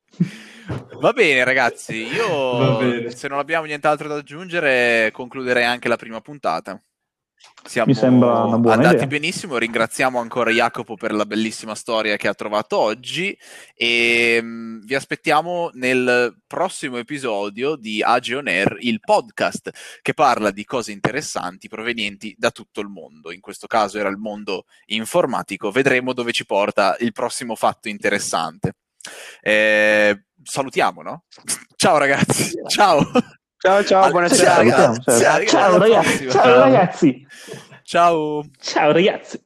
Va 1.00 1.12
bene, 1.12 1.44
ragazzi. 1.44 2.06
Io 2.06 2.78
bene. 2.78 3.10
se 3.10 3.28
non 3.28 3.38
abbiamo 3.38 3.66
nient'altro 3.66 4.08
da 4.08 4.16
aggiungere, 4.16 5.10
concluderei 5.12 5.64
anche 5.64 5.88
la 5.88 5.96
prima 5.96 6.20
puntata. 6.20 6.80
Siamo 7.66 7.88
Mi 7.88 7.94
sembra 7.94 8.44
una 8.44 8.58
buona 8.58 8.76
andati 8.76 8.94
idea. 8.94 9.06
benissimo, 9.08 9.58
ringraziamo 9.58 10.20
ancora 10.20 10.50
Jacopo 10.50 10.94
per 10.94 11.12
la 11.12 11.26
bellissima 11.26 11.74
storia 11.74 12.16
che 12.16 12.28
ha 12.28 12.34
trovato 12.34 12.78
oggi 12.78 13.36
e 13.74 14.38
um, 14.40 14.80
vi 14.84 14.94
aspettiamo 14.94 15.70
nel 15.74 16.36
prossimo 16.46 16.96
episodio 16.98 17.74
di 17.74 18.02
Age 18.02 18.36
On 18.36 18.46
Air, 18.46 18.76
il 18.80 19.00
podcast 19.00 19.98
che 20.00 20.14
parla 20.14 20.52
di 20.52 20.64
cose 20.64 20.92
interessanti 20.92 21.66
provenienti 21.66 22.34
da 22.38 22.52
tutto 22.52 22.80
il 22.80 22.88
mondo. 22.88 23.32
In 23.32 23.40
questo 23.40 23.66
caso 23.66 23.98
era 23.98 24.08
il 24.08 24.16
mondo 24.16 24.66
informatico, 24.86 25.72
vedremo 25.72 26.12
dove 26.12 26.30
ci 26.30 26.46
porta 26.46 26.96
il 27.00 27.10
prossimo 27.12 27.56
fatto 27.56 27.88
interessante. 27.88 28.74
Eh, 29.40 30.24
salutiamo, 30.40 31.02
no? 31.02 31.24
Ciao 31.74 31.98
ragazzi, 31.98 32.52
ciao! 32.68 33.00
Ciao, 33.66 33.82
ciao, 33.82 34.10
buonasera. 34.10 34.50
Ciao, 34.52 34.62
ragazzi. 34.62 35.00
Ciao, 35.02 35.44
ciao, 35.44 35.78
ragazzi. 35.78 36.30
Ciao, 36.30 36.60
ragazzi. 36.60 37.26
Ciao. 37.82 38.44
Ciao, 38.60 38.92
ragazzi. 38.92 39.42